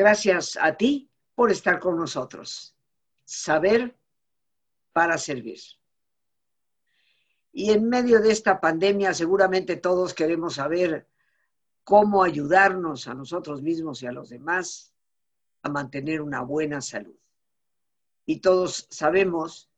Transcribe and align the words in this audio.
Gracias 0.00 0.56
a 0.58 0.78
ti 0.78 1.10
por 1.34 1.50
estar 1.50 1.78
con 1.78 1.98
nosotros. 1.98 2.74
Saber 3.22 3.94
para 4.94 5.18
servir. 5.18 5.60
Y 7.52 7.72
en 7.72 7.86
medio 7.86 8.22
de 8.22 8.32
esta 8.32 8.62
pandemia 8.62 9.12
seguramente 9.12 9.76
todos 9.76 10.14
queremos 10.14 10.54
saber 10.54 11.06
cómo 11.84 12.24
ayudarnos 12.24 13.08
a 13.08 13.14
nosotros 13.14 13.60
mismos 13.60 14.02
y 14.02 14.06
a 14.06 14.12
los 14.12 14.30
demás 14.30 14.94
a 15.60 15.68
mantener 15.68 16.22
una 16.22 16.40
buena 16.40 16.80
salud. 16.80 17.18
Y 18.24 18.40
todos 18.40 18.86
sabemos 18.88 19.68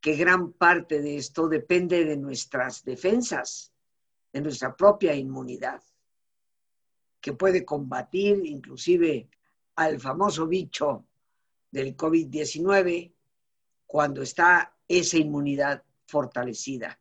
que 0.00 0.16
gran 0.16 0.50
parte 0.54 1.00
de 1.00 1.18
esto 1.18 1.46
depende 1.46 2.04
de 2.04 2.16
nuestras 2.16 2.84
defensas, 2.84 3.72
de 4.32 4.40
nuestra 4.40 4.74
propia 4.74 5.14
inmunidad, 5.14 5.84
que 7.20 7.32
puede 7.32 7.64
combatir 7.64 8.44
inclusive 8.44 9.30
al 9.76 10.00
famoso 10.00 10.46
bicho 10.46 11.06
del 11.70 11.96
COVID-19 11.96 13.12
cuando 13.86 14.22
está 14.22 14.76
esa 14.86 15.16
inmunidad 15.16 15.82
fortalecida 16.06 16.98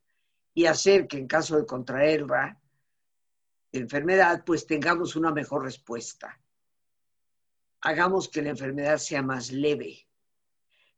y 0.53 0.65
hacer 0.65 1.07
que 1.07 1.17
en 1.17 1.27
caso 1.27 1.57
de 1.57 1.65
contraer 1.65 2.21
la 2.21 2.59
enfermedad, 3.71 4.43
pues 4.45 4.65
tengamos 4.65 5.15
una 5.15 5.31
mejor 5.31 5.63
respuesta. 5.63 6.39
Hagamos 7.81 8.29
que 8.29 8.41
la 8.41 8.49
enfermedad 8.49 8.97
sea 8.97 9.21
más 9.21 9.51
leve. 9.51 10.07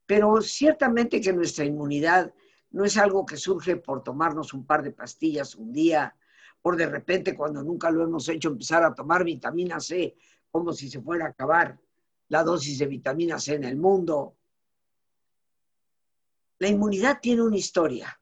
Pero 0.06 0.42
ciertamente 0.42 1.22
que 1.22 1.34
nuestra 1.34 1.66
inmunidad 1.66 2.34
no 2.72 2.84
es 2.84 2.98
algo 2.98 3.26
que 3.26 3.38
surge 3.38 3.78
por 3.78 4.04
tomarnos 4.04 4.54
un 4.54 4.66
par 4.66 4.82
de 4.84 4.92
pastillas 4.92 5.56
un 5.56 5.72
día, 5.72 6.16
por 6.62 6.76
de 6.76 6.88
repente 6.88 7.36
cuando 7.36 7.64
nunca 7.64 7.92
lo 7.92 8.04
hemos 8.04 8.28
hecho 8.30 8.50
empezar 8.50 8.84
a 8.84 8.94
tomar 8.94 9.24
vitamina 9.24 9.80
C 9.80 10.16
como 10.54 10.72
si 10.72 10.88
se 10.88 11.02
fuera 11.02 11.26
a 11.26 11.30
acabar 11.30 11.80
la 12.28 12.44
dosis 12.44 12.78
de 12.78 12.86
vitamina 12.86 13.40
C 13.40 13.56
en 13.56 13.64
el 13.64 13.76
mundo. 13.76 14.38
La 16.60 16.68
inmunidad 16.68 17.20
tiene 17.20 17.42
una 17.42 17.58
historia 17.58 18.16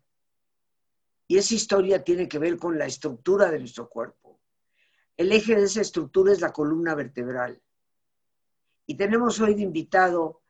y 1.28 1.38
esa 1.38 1.54
historia 1.54 2.02
tiene 2.02 2.30
que 2.30 2.40
ver 2.40 2.58
con 2.58 2.80
la 2.80 2.86
estructura 2.86 3.52
de 3.52 3.60
nuestro 3.60 3.90
cuerpo. 3.90 4.40
El 5.18 5.34
eje 5.34 5.56
de 5.56 5.64
esa 5.64 5.82
estructura 5.82 6.32
es 6.32 6.40
la 6.40 6.54
columna 6.54 6.96
vertebral. 6.96 7.62
Y 8.86 8.96
tenemos 8.96 9.42
hoy 9.42 9.54
de 9.54 9.64
invitado 9.64 10.42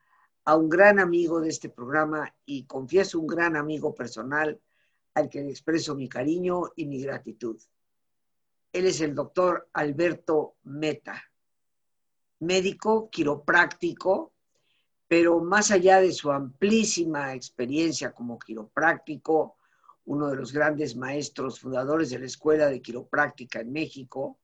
a 0.44 0.56
un 0.56 0.68
gran 0.68 1.00
amigo 1.00 1.40
de 1.40 1.48
este 1.48 1.68
programa 1.68 2.32
y 2.46 2.64
confieso 2.64 3.18
un 3.18 3.26
gran 3.26 3.56
amigo 3.56 3.92
personal 3.92 4.60
al 5.14 5.28
que 5.28 5.42
le 5.42 5.50
expreso 5.50 5.96
mi 5.96 6.08
cariño 6.08 6.62
y 6.76 6.86
mi 6.86 7.02
gratitud. 7.02 7.60
Él 8.72 8.86
es 8.86 9.00
el 9.00 9.16
doctor 9.16 9.68
Alberto 9.72 10.58
Meta, 10.62 11.31
médico 12.42 13.08
quiropráctico, 13.08 14.32
pero 15.06 15.40
más 15.40 15.70
allá 15.70 16.00
de 16.00 16.12
su 16.12 16.30
amplísima 16.32 17.34
experiencia 17.34 18.12
como 18.12 18.38
quiropráctico, 18.38 19.56
uno 20.06 20.28
de 20.28 20.36
los 20.36 20.52
grandes 20.52 20.96
maestros 20.96 21.60
fundadores 21.60 22.10
de 22.10 22.18
la 22.18 22.26
Escuela 22.26 22.66
de 22.66 22.82
Quiropráctica 22.82 23.60
en 23.60 23.72
México, 23.72 24.38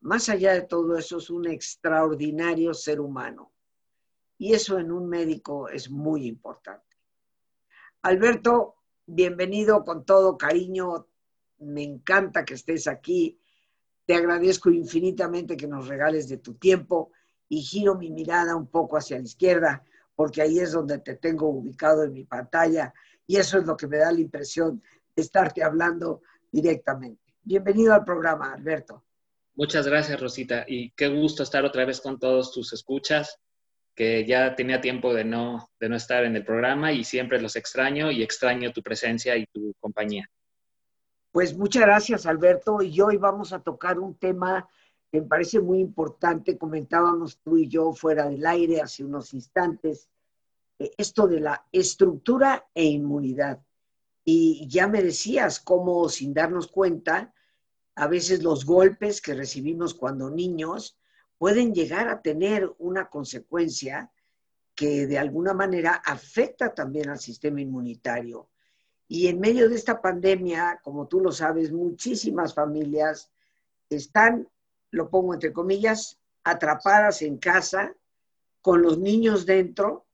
más 0.00 0.28
allá 0.28 0.52
de 0.52 0.62
todo 0.62 0.96
eso 0.96 1.18
es 1.18 1.28
un 1.28 1.48
extraordinario 1.48 2.72
ser 2.72 3.00
humano. 3.00 3.50
Y 4.38 4.52
eso 4.52 4.78
en 4.78 4.92
un 4.92 5.08
médico 5.08 5.68
es 5.68 5.90
muy 5.90 6.26
importante. 6.26 6.96
Alberto, 8.02 8.76
bienvenido 9.06 9.84
con 9.84 10.04
todo 10.04 10.38
cariño. 10.38 11.08
Me 11.58 11.82
encanta 11.82 12.44
que 12.44 12.54
estés 12.54 12.86
aquí. 12.86 13.40
Te 14.08 14.14
agradezco 14.14 14.70
infinitamente 14.70 15.54
que 15.54 15.66
nos 15.66 15.86
regales 15.86 16.30
de 16.30 16.38
tu 16.38 16.54
tiempo 16.54 17.12
y 17.46 17.60
giro 17.60 17.94
mi 17.94 18.10
mirada 18.10 18.56
un 18.56 18.66
poco 18.66 18.96
hacia 18.96 19.18
la 19.18 19.24
izquierda 19.24 19.84
porque 20.16 20.40
ahí 20.40 20.60
es 20.60 20.72
donde 20.72 20.96
te 20.96 21.16
tengo 21.16 21.50
ubicado 21.50 22.04
en 22.04 22.14
mi 22.14 22.24
pantalla 22.24 22.94
y 23.26 23.36
eso 23.36 23.58
es 23.58 23.66
lo 23.66 23.76
que 23.76 23.86
me 23.86 23.98
da 23.98 24.10
la 24.10 24.20
impresión 24.20 24.82
de 25.14 25.20
estarte 25.20 25.62
hablando 25.62 26.22
directamente. 26.50 27.34
Bienvenido 27.42 27.92
al 27.92 28.06
programa, 28.06 28.54
Alberto. 28.54 29.04
Muchas 29.56 29.86
gracias, 29.86 30.18
Rosita, 30.18 30.64
y 30.66 30.90
qué 30.92 31.08
gusto 31.08 31.42
estar 31.42 31.66
otra 31.66 31.84
vez 31.84 32.00
con 32.00 32.18
todos 32.18 32.50
tus 32.50 32.72
escuchas, 32.72 33.36
que 33.94 34.24
ya 34.24 34.54
tenía 34.54 34.80
tiempo 34.80 35.12
de 35.12 35.24
no, 35.24 35.68
de 35.78 35.90
no 35.90 35.96
estar 35.96 36.24
en 36.24 36.34
el 36.34 36.46
programa 36.46 36.92
y 36.92 37.04
siempre 37.04 37.42
los 37.42 37.56
extraño 37.56 38.10
y 38.10 38.22
extraño 38.22 38.72
tu 38.72 38.82
presencia 38.82 39.36
y 39.36 39.44
tu 39.52 39.74
compañía. 39.78 40.30
Pues 41.38 41.56
muchas 41.56 41.84
gracias, 41.84 42.26
Alberto, 42.26 42.82
y 42.82 43.00
hoy 43.00 43.16
vamos 43.16 43.52
a 43.52 43.60
tocar 43.60 44.00
un 44.00 44.16
tema 44.16 44.68
que 45.08 45.20
me 45.20 45.28
parece 45.28 45.60
muy 45.60 45.78
importante, 45.78 46.58
comentábamos 46.58 47.38
tú 47.44 47.56
y 47.56 47.68
yo 47.68 47.92
fuera 47.92 48.28
del 48.28 48.44
aire 48.44 48.80
hace 48.80 49.04
unos 49.04 49.32
instantes, 49.32 50.08
esto 50.80 51.28
de 51.28 51.38
la 51.38 51.64
estructura 51.70 52.66
e 52.74 52.86
inmunidad. 52.86 53.62
Y 54.24 54.66
ya 54.66 54.88
me 54.88 55.00
decías 55.00 55.60
cómo 55.60 56.08
sin 56.08 56.34
darnos 56.34 56.66
cuenta, 56.66 57.32
a 57.94 58.08
veces 58.08 58.42
los 58.42 58.64
golpes 58.64 59.22
que 59.22 59.34
recibimos 59.34 59.94
cuando 59.94 60.30
niños 60.30 60.98
pueden 61.38 61.72
llegar 61.72 62.08
a 62.08 62.20
tener 62.20 62.68
una 62.80 63.08
consecuencia 63.08 64.10
que 64.74 65.06
de 65.06 65.18
alguna 65.20 65.54
manera 65.54 66.02
afecta 66.04 66.74
también 66.74 67.10
al 67.10 67.20
sistema 67.20 67.60
inmunitario. 67.60 68.48
Y 69.08 69.28
en 69.28 69.40
medio 69.40 69.68
de 69.70 69.74
esta 69.74 70.02
pandemia, 70.02 70.80
como 70.84 71.08
tú 71.08 71.20
lo 71.20 71.32
sabes, 71.32 71.72
muchísimas 71.72 72.52
familias 72.52 73.30
están, 73.88 74.46
lo 74.90 75.08
pongo 75.08 75.32
entre 75.32 75.52
comillas, 75.52 76.18
atrapadas 76.44 77.22
en 77.22 77.38
casa 77.38 77.94
con 78.60 78.82
los 78.82 78.98
niños 78.98 79.46
dentro 79.46 80.04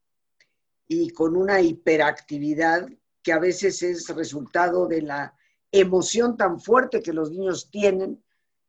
y 0.87 1.11
con 1.11 1.37
una 1.37 1.61
hiperactividad 1.61 2.89
que 3.21 3.33
a 3.33 3.41
veces 3.41 3.83
es 3.83 4.09
resultado 4.09 4.87
de 4.87 5.03
la 5.03 5.35
emoción 5.73 6.37
tan 6.37 6.61
fuerte 6.61 7.03
que 7.03 7.13
los 7.13 7.33
niños 7.33 7.69
tienen, 7.71 8.23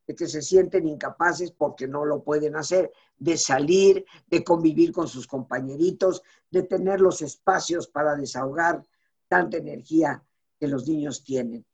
de 0.08 0.16
que 0.16 0.28
se 0.28 0.42
sienten 0.42 0.88
incapaces 0.88 1.52
porque 1.52 1.88
no 1.88 2.04
lo 2.04 2.24
pueden 2.24 2.56
hacer, 2.56 2.92
de 3.18 3.38
salir, 3.38 4.06
de 4.28 4.44
convivir 4.44 4.92
con 4.92 5.08
sus 5.08 5.28
compañeritos, 5.28 6.24
de 6.50 6.64
tener 6.64 7.00
los 7.00 7.22
espacios 7.22 7.88
para 7.88 8.16
desahogar 8.16 8.84
tanta 9.36 9.58
energía 9.58 10.24
que 10.58 10.68
los 10.70 10.88
niños 10.88 11.22
tienen. 11.26 11.66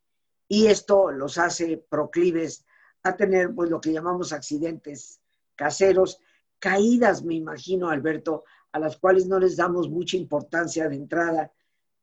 Y 0.48 0.66
esto 0.66 1.12
los 1.12 1.38
hace 1.38 1.76
proclives 1.88 2.66
a 3.04 3.16
tener 3.16 3.54
pues 3.54 3.70
lo 3.70 3.80
que 3.80 3.92
llamamos 3.92 4.32
accidentes 4.32 5.20
caseros, 5.54 6.18
caídas, 6.58 7.22
me 7.22 7.34
imagino, 7.34 7.88
Alberto, 7.88 8.42
a 8.72 8.80
las 8.80 8.96
cuales 8.96 9.26
no 9.26 9.38
les 9.38 9.54
damos 9.56 9.88
mucha 9.88 10.16
importancia 10.16 10.88
de 10.88 10.96
entrada, 10.96 11.52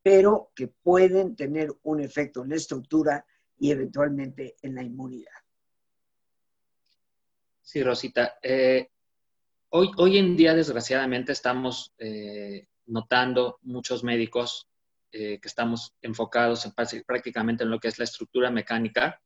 pero 0.02 0.52
que 0.56 0.68
pueden 0.68 1.36
tener 1.36 1.76
un 1.84 2.00
efecto 2.00 2.44
en 2.44 2.52
la 2.52 2.56
estructura 2.56 3.26
y 3.58 3.72
eventualmente 3.72 4.56
en 4.62 4.76
la 4.76 4.84
inmunidad. 4.84 5.42
Sí, 7.62 7.84
Rosita. 7.84 8.40
Eh, 8.42 8.90
hoy, 9.72 9.92
hoy 9.98 10.20
en 10.20 10.38
día, 10.38 10.54
desgraciadamente, 10.54 11.34
estamos 11.34 11.94
eh, 11.98 12.66
notando 12.86 13.60
muchos 13.64 14.06
médicos 14.06 14.69
eh, 15.12 15.40
que 15.40 15.48
estamos 15.48 15.94
enfocados 16.02 16.66
en, 16.66 16.74
prácticamente 17.06 17.64
en 17.64 17.70
lo 17.70 17.80
que 17.80 17.88
es 17.88 17.98
la 17.98 18.06
estructura 18.06 18.52
mecánica, 18.52 19.22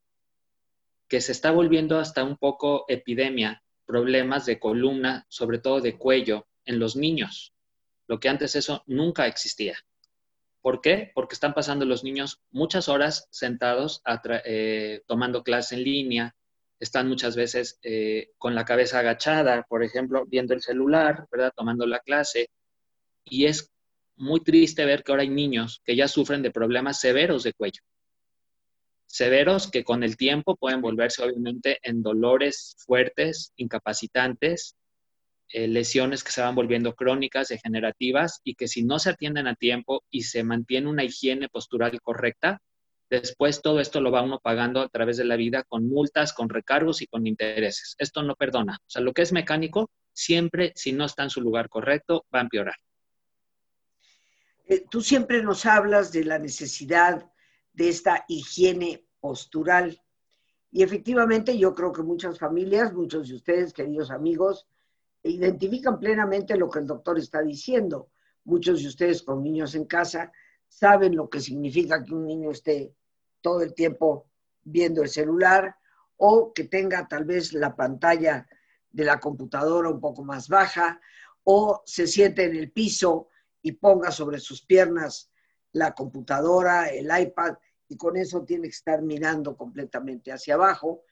que 1.07 1.21
se 1.21 1.31
está 1.31 1.51
volviendo 1.51 1.99
hasta 1.99 2.23
un 2.23 2.37
poco 2.37 2.85
epidemia, 2.87 3.63
problemas 3.85 4.45
de 4.45 4.59
columna, 4.59 5.25
sobre 5.29 5.59
todo 5.59 5.81
de 5.81 5.97
cuello, 5.97 6.47
en 6.65 6.79
los 6.79 6.95
niños, 6.95 7.53
lo 8.07 8.19
que 8.19 8.29
antes 8.29 8.55
eso 8.55 8.83
nunca 8.87 9.27
existía. 9.27 9.77
¿Por 10.61 10.79
qué? 10.79 11.11
Porque 11.13 11.33
están 11.33 11.53
pasando 11.53 11.85
los 11.85 12.05
niños 12.05 12.39
muchas 12.51 12.87
horas 12.87 13.27
sentados 13.31 14.01
eh, 14.45 15.01
tomando 15.07 15.43
clase 15.43 15.75
en 15.75 15.83
línea, 15.83 16.35
están 16.79 17.09
muchas 17.09 17.35
veces 17.35 17.79
eh, 17.83 18.31
con 18.37 18.55
la 18.55 18.65
cabeza 18.65 18.99
agachada, 18.99 19.63
por 19.63 19.83
ejemplo, 19.83 20.25
viendo 20.25 20.53
el 20.53 20.61
celular, 20.61 21.27
¿verdad? 21.31 21.51
Tomando 21.55 21.85
la 21.85 21.99
clase. 21.99 22.49
Y 23.25 23.45
es 23.45 23.72
muy 24.15 24.41
triste 24.41 24.85
ver 24.85 25.03
que 25.03 25.11
ahora 25.11 25.23
hay 25.23 25.29
niños 25.29 25.81
que 25.83 25.95
ya 25.95 26.07
sufren 26.07 26.41
de 26.41 26.51
problemas 26.51 26.99
severos 26.99 27.43
de 27.43 27.53
cuello. 27.53 27.81
Severos 29.05 29.69
que 29.69 29.83
con 29.83 30.03
el 30.03 30.17
tiempo 30.17 30.55
pueden 30.55 30.81
volverse 30.81 31.23
obviamente 31.23 31.79
en 31.83 32.01
dolores 32.01 32.75
fuertes, 32.79 33.53
incapacitantes 33.57 34.75
eh, 35.49 35.67
lesiones 35.67 36.23
que 36.23 36.31
se 36.31 36.41
van 36.41 36.55
volviendo 36.55 36.95
crónicas, 36.95 37.49
degenerativas 37.49 38.41
y 38.43 38.55
que 38.55 38.67
si 38.67 38.83
no 38.83 38.97
se 38.97 39.11
atienden 39.11 39.45
a 39.45 39.53
tiempo 39.53 40.03
y 40.09 40.23
se 40.23 40.43
mantiene 40.43 40.89
una 40.89 41.03
higiene 41.03 41.47
postural 41.47 42.01
correcta, 42.01 42.59
después 43.07 43.61
todo 43.61 43.79
esto 43.79 44.01
lo 44.01 44.09
va 44.09 44.23
uno 44.23 44.39
pagando 44.39 44.81
a 44.81 44.89
través 44.89 45.17
de 45.17 45.25
la 45.25 45.35
vida 45.35 45.63
con 45.63 45.87
multas, 45.87 46.33
con 46.33 46.49
recargos 46.49 47.03
y 47.03 47.07
con 47.07 47.27
intereses. 47.27 47.95
Esto 47.99 48.23
no 48.23 48.33
perdona. 48.35 48.77
O 48.81 48.89
sea, 48.89 49.03
lo 49.03 49.13
que 49.13 49.21
es 49.21 49.31
mecánico, 49.31 49.91
siempre, 50.11 50.71
si 50.75 50.91
no 50.91 51.05
está 51.05 51.21
en 51.21 51.29
su 51.29 51.39
lugar 51.39 51.69
correcto, 51.69 52.25
va 52.33 52.39
a 52.39 52.43
empeorar. 52.43 52.75
Eh, 54.65 54.85
tú 54.89 55.01
siempre 55.01 55.41
nos 55.43 55.65
hablas 55.65 56.11
de 56.11 56.23
la 56.23 56.39
necesidad 56.39 57.29
de 57.73 57.89
esta 57.89 58.25
higiene 58.27 59.05
postural. 59.19 60.01
Y 60.71 60.83
efectivamente 60.83 61.57
yo 61.57 61.73
creo 61.73 61.91
que 61.91 62.01
muchas 62.01 62.39
familias, 62.39 62.93
muchos 62.93 63.27
de 63.27 63.35
ustedes, 63.35 63.73
queridos 63.73 64.09
amigos, 64.11 64.67
identifican 65.23 65.99
plenamente 65.99 66.57
lo 66.57 66.69
que 66.69 66.79
el 66.79 66.87
doctor 66.87 67.17
está 67.19 67.41
diciendo. 67.41 68.09
Muchos 68.45 68.81
de 68.81 68.87
ustedes 68.87 69.23
con 69.23 69.43
niños 69.43 69.75
en 69.75 69.85
casa 69.85 70.31
saben 70.67 71.15
lo 71.15 71.29
que 71.29 71.39
significa 71.39 72.03
que 72.03 72.13
un 72.13 72.25
niño 72.25 72.51
esté 72.51 72.95
todo 73.41 73.61
el 73.61 73.73
tiempo 73.73 74.27
viendo 74.63 75.03
el 75.03 75.09
celular 75.09 75.75
o 76.17 76.53
que 76.53 76.65
tenga 76.65 77.07
tal 77.07 77.25
vez 77.25 77.53
la 77.53 77.75
pantalla 77.75 78.47
de 78.89 79.03
la 79.03 79.19
computadora 79.19 79.89
un 79.89 79.99
poco 79.99 80.23
más 80.23 80.47
baja 80.47 80.99
o 81.43 81.81
se 81.85 82.07
siente 82.07 82.45
en 82.45 82.55
el 82.55 82.71
piso 82.71 83.29
y 83.63 83.71
ponga 83.71 84.11
sobre 84.11 84.39
sus 84.39 84.63
piernas 84.63 85.31
la 85.71 85.93
computadora, 85.93 86.89
el 86.89 87.09
iPad 87.19 87.55
y 87.87 87.97
con 87.97 88.15
eso 88.15 88.43
tiene 88.43 88.63
que 88.67 88.75
estar 88.75 89.01
mirando 89.01 89.57
completamente 89.57 90.31
hacia 90.31 90.53
abajo. 90.53 91.03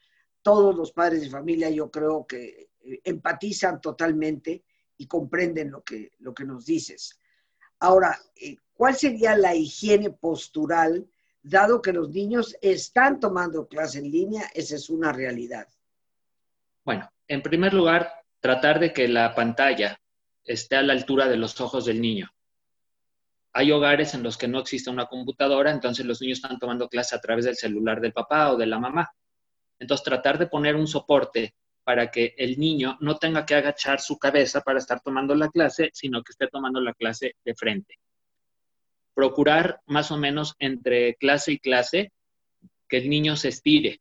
Todos 0.41 0.75
los 0.75 0.91
padres 0.91 1.21
de 1.21 1.29
familia 1.29 1.69
yo 1.69 1.89
creo 1.89 2.25
que 2.27 2.69
eh, 2.83 3.01
empatizan 3.03 3.81
totalmente 3.81 4.63
y 4.97 5.07
comprenden 5.07 5.71
lo 5.71 5.83
que, 5.83 6.11
lo 6.19 6.33
que 6.33 6.45
nos 6.45 6.65
dices. 6.65 7.19
Ahora, 7.79 8.19
eh, 8.35 8.57
¿cuál 8.73 8.95
sería 8.95 9.35
la 9.35 9.55
higiene 9.55 10.11
postural, 10.11 11.09
dado 11.41 11.81
que 11.81 11.93
los 11.93 12.09
niños 12.09 12.55
están 12.61 13.19
tomando 13.19 13.67
clase 13.67 13.99
en 13.99 14.11
línea? 14.11 14.43
Esa 14.53 14.75
es 14.75 14.89
una 14.89 15.11
realidad. 15.11 15.67
Bueno, 16.83 17.11
en 17.27 17.41
primer 17.41 17.73
lugar, 17.73 18.11
tratar 18.39 18.79
de 18.79 18.93
que 18.93 19.07
la 19.07 19.33
pantalla 19.33 19.99
esté 20.43 20.75
a 20.75 20.83
la 20.83 20.93
altura 20.93 21.27
de 21.27 21.37
los 21.37 21.59
ojos 21.61 21.85
del 21.85 22.01
niño. 22.01 22.31
Hay 23.53 23.71
hogares 23.71 24.13
en 24.13 24.23
los 24.23 24.37
que 24.37 24.47
no 24.47 24.59
existe 24.59 24.89
una 24.89 25.07
computadora, 25.07 25.71
entonces 25.71 26.05
los 26.05 26.21
niños 26.21 26.37
están 26.37 26.57
tomando 26.57 26.87
clase 26.87 27.15
a 27.15 27.19
través 27.21 27.45
del 27.45 27.55
celular 27.55 27.99
del 27.99 28.13
papá 28.13 28.51
o 28.51 28.57
de 28.57 28.65
la 28.65 28.79
mamá. 28.79 29.11
Entonces, 29.79 30.05
tratar 30.05 30.37
de 30.37 30.47
poner 30.47 30.75
un 30.75 30.87
soporte 30.87 31.55
para 31.83 32.11
que 32.11 32.35
el 32.37 32.59
niño 32.59 32.97
no 33.01 33.17
tenga 33.17 33.45
que 33.45 33.55
agachar 33.55 33.99
su 33.99 34.17
cabeza 34.17 34.61
para 34.61 34.79
estar 34.79 35.01
tomando 35.01 35.35
la 35.35 35.49
clase, 35.49 35.89
sino 35.93 36.21
que 36.23 36.31
esté 36.31 36.47
tomando 36.47 36.79
la 36.79 36.93
clase 36.93 37.35
de 37.43 37.55
frente. 37.55 37.99
Procurar 39.13 39.81
más 39.87 40.11
o 40.11 40.17
menos 40.17 40.55
entre 40.59 41.15
clase 41.15 41.53
y 41.53 41.59
clase 41.59 42.13
que 42.87 42.97
el 42.97 43.09
niño 43.09 43.35
se 43.35 43.49
estire. 43.49 43.99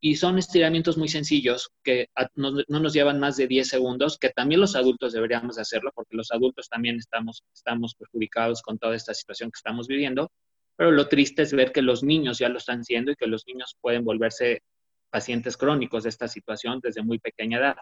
Y 0.00 0.16
son 0.16 0.38
estiramientos 0.38 0.96
muy 0.96 1.08
sencillos 1.08 1.70
que 1.82 2.08
no, 2.36 2.52
nos 2.68 2.92
llevan 2.92 3.18
más 3.18 3.36
de 3.36 3.48
10 3.48 3.66
segundos, 3.66 4.18
que 4.18 4.30
también 4.30 4.60
los 4.60 4.76
adultos 4.76 5.12
deberíamos 5.12 5.58
hacerlo, 5.58 5.90
porque 5.94 6.16
los 6.16 6.30
adultos 6.30 6.68
también 6.68 6.96
estamos, 6.96 7.42
estamos 7.52 7.94
perjudicados 7.94 8.62
con 8.62 8.78
toda 8.78 8.94
esta 8.94 9.12
situación 9.12 9.50
que 9.50 9.58
estamos 9.58 9.88
viviendo. 9.88 10.30
Pero 10.76 10.92
lo 10.92 11.08
triste 11.08 11.42
es 11.42 11.52
ver 11.52 11.72
que 11.72 11.82
los 11.82 12.04
niños 12.04 12.38
ya 12.38 12.48
lo 12.48 12.58
están 12.58 12.80
haciendo 12.80 13.10
y 13.10 13.16
que 13.16 13.26
los 13.26 13.44
niños 13.46 13.76
pueden 13.80 14.04
volverse 14.04 14.62
pacientes 15.10 15.56
crónicos 15.56 16.04
de 16.04 16.10
esta 16.10 16.28
situación 16.28 16.80
desde 16.82 17.02
muy 17.02 17.18
pequeña 17.18 17.58
edad. 17.58 17.76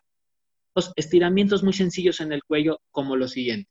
Los 0.74 0.92
estiramientos 0.96 1.62
muy 1.62 1.72
sencillos 1.72 2.20
en 2.20 2.32
el 2.32 2.44
cuello, 2.44 2.80
como 2.90 3.16
lo 3.16 3.28
siguiente. 3.28 3.70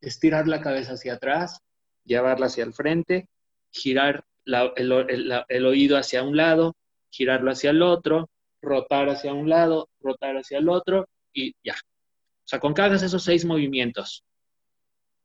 Estirar 0.00 0.48
la 0.48 0.60
cabeza 0.60 0.92
hacia 0.92 1.14
atrás, 1.14 1.60
llevarla 2.04 2.46
hacia 2.46 2.64
el 2.64 2.72
frente, 2.72 3.28
girar 3.70 4.24
el, 4.46 5.66
oído 5.66 5.96
hacia 5.96 6.22
un 6.22 6.36
lado, 6.36 6.76
girarlo 7.16 7.50
hacia 7.50 7.70
el 7.70 7.82
otro, 7.82 8.30
rotar 8.60 9.08
hacia 9.08 9.32
un 9.32 9.48
lado, 9.48 9.88
rotar 10.00 10.36
hacia 10.36 10.58
el 10.58 10.68
otro 10.68 11.08
y 11.32 11.54
ya. 11.64 11.74
O 11.74 12.48
sea, 12.48 12.60
con 12.60 12.74
que 12.74 12.82
hagas 12.82 13.02
esos 13.02 13.24
seis 13.24 13.44
movimientos, 13.44 14.24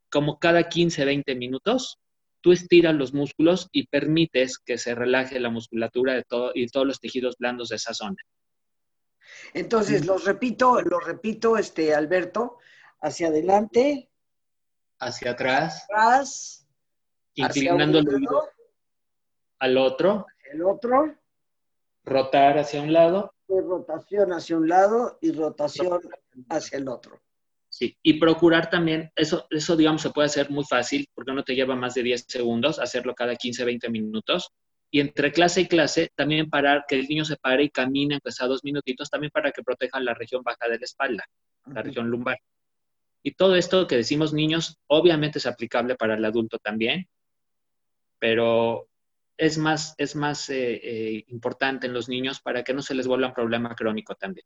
como 0.10 0.40
cada 0.40 0.68
15, 0.68 1.06
20 1.06 1.36
minutos, 1.36 2.00
tú 2.42 2.52
estiras 2.52 2.96
los 2.96 3.14
músculos 3.14 3.68
y 3.72 3.88
permites 3.88 4.58
que 4.58 4.78
se 4.78 4.96
relaje 4.96 5.40
la 5.40 5.50
musculatura 5.50 6.14
de 6.14 6.24
todo 6.24 6.52
y 6.54 6.68
todos 6.68 6.88
los 6.88 7.00
tejidos 7.00 7.36
blandos 7.38 7.70
de 7.70 7.76
esa 7.76 7.94
zona. 7.94 8.18
Entonces, 9.54 10.06
los 10.06 10.26
repito, 10.26 10.82
lo 10.82 11.00
repito, 11.00 11.58
este, 11.58 11.94
Alberto, 11.94 12.58
hacia 13.02 13.28
adelante. 13.28 14.10
Hacia 15.00 15.32
atrás. 15.32 15.86
Atrás. 15.90 16.68
Inclinando 17.36 18.00
el 18.00 18.10
oído 18.10 18.50
al 19.60 19.78
otro. 19.78 20.26
El 20.52 20.64
otro. 20.64 21.16
Rotar 22.04 22.58
hacia 22.58 22.82
un 22.82 22.94
lado. 22.94 23.34
rotación 23.48 24.34
hacia 24.34 24.58
un 24.58 24.68
lado 24.68 25.18
y 25.22 25.32
rotación 25.32 26.02
hacia 26.50 26.78
el 26.78 26.88
otro. 26.88 27.22
Sí, 27.70 27.98
y 28.04 28.20
procurar 28.20 28.70
también, 28.70 29.12
eso, 29.16 29.48
eso 29.50 29.78
digamos 29.78 30.02
se 30.02 30.10
puede 30.10 30.26
hacer 30.26 30.50
muy 30.50 30.66
fácil 30.66 31.08
porque 31.14 31.32
no 31.32 31.44
te 31.44 31.56
lleva 31.56 31.74
más 31.74 31.94
de 31.94 32.04
10 32.04 32.26
segundos, 32.28 32.80
hacerlo 32.80 33.16
cada 33.16 33.36
15, 33.36 33.64
20 33.64 33.90
minutos. 33.90 34.52
Y 34.94 35.00
entre 35.00 35.32
clase 35.32 35.62
y 35.62 35.68
clase, 35.68 36.12
también 36.14 36.50
parar, 36.50 36.84
que 36.86 37.00
el 37.00 37.08
niño 37.08 37.24
se 37.24 37.38
pare 37.38 37.64
y 37.64 37.70
camine, 37.70 38.16
aunque 38.16 38.34
sea 38.34 38.48
dos 38.48 38.66
minutitos, 38.66 39.10
también 39.10 39.32
para 39.32 39.52
que 39.52 39.64
proteja 39.64 40.02
la 40.02 40.14
región 40.14 40.44
baja 40.44 40.68
de 40.68 40.80
la 40.80 40.84
espalda, 40.84 41.24
la 41.66 41.82
región 41.82 42.10
lumbar. 42.10 42.38
Y 43.24 43.32
todo 43.36 43.56
esto 43.56 43.88
que 43.88 43.96
decimos 43.96 44.34
niños, 44.34 44.78
obviamente 44.88 45.38
es 45.38 45.46
aplicable 45.46 45.96
para 45.96 46.16
el 46.16 46.26
adulto 46.26 46.58
también, 46.58 47.08
pero 48.20 48.90
es 49.42 49.58
más, 49.58 49.96
es 49.98 50.16
más 50.16 50.52
eh, 50.52 50.74
eh, 50.84 51.26
importante 51.30 51.88
en 51.88 51.94
los 51.94 52.08
niños 52.08 52.40
para 52.40 52.64
que 52.64 52.76
no 52.76 52.84
se 52.84 52.94
les 52.94 53.08
vuelva 53.08 53.30
un 53.30 53.34
problema 53.34 53.74
crónico 53.74 54.14
también. 54.14 54.46